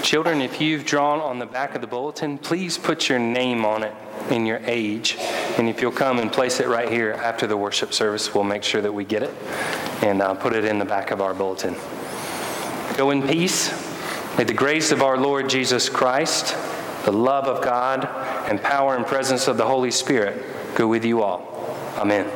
Children, 0.08 0.40
if 0.40 0.58
you've 0.58 0.86
drawn 0.86 1.20
on 1.20 1.38
the 1.38 1.44
back 1.44 1.74
of 1.74 1.82
the 1.82 1.86
bulletin, 1.86 2.38
please 2.38 2.78
put 2.78 3.10
your 3.10 3.18
name 3.18 3.66
on 3.66 3.82
it 3.82 3.92
and 4.30 4.46
your 4.46 4.58
age. 4.64 5.18
And 5.58 5.68
if 5.68 5.82
you'll 5.82 5.92
come 5.92 6.18
and 6.18 6.32
place 6.32 6.60
it 6.60 6.66
right 6.66 6.88
here 6.88 7.12
after 7.12 7.46
the 7.46 7.58
worship 7.58 7.92
service, 7.92 8.34
we'll 8.34 8.42
make 8.42 8.62
sure 8.62 8.80
that 8.80 8.90
we 8.90 9.04
get 9.04 9.22
it 9.22 9.34
and 10.00 10.22
uh, 10.22 10.32
put 10.32 10.54
it 10.54 10.64
in 10.64 10.78
the 10.78 10.86
back 10.86 11.10
of 11.10 11.20
our 11.20 11.34
bulletin. 11.34 11.76
Go 12.96 13.10
in 13.10 13.20
peace. 13.20 13.68
May 14.38 14.44
the 14.44 14.54
grace 14.54 14.92
of 14.92 15.02
our 15.02 15.18
Lord 15.18 15.50
Jesus 15.50 15.90
Christ, 15.90 16.56
the 17.04 17.12
love 17.12 17.44
of 17.44 17.62
God, 17.62 18.06
and 18.48 18.62
power 18.62 18.96
and 18.96 19.06
presence 19.06 19.46
of 19.46 19.58
the 19.58 19.66
Holy 19.66 19.90
Spirit 19.90 20.42
go 20.74 20.88
with 20.88 21.04
you 21.04 21.22
all. 21.22 21.76
Amen. 21.98 22.26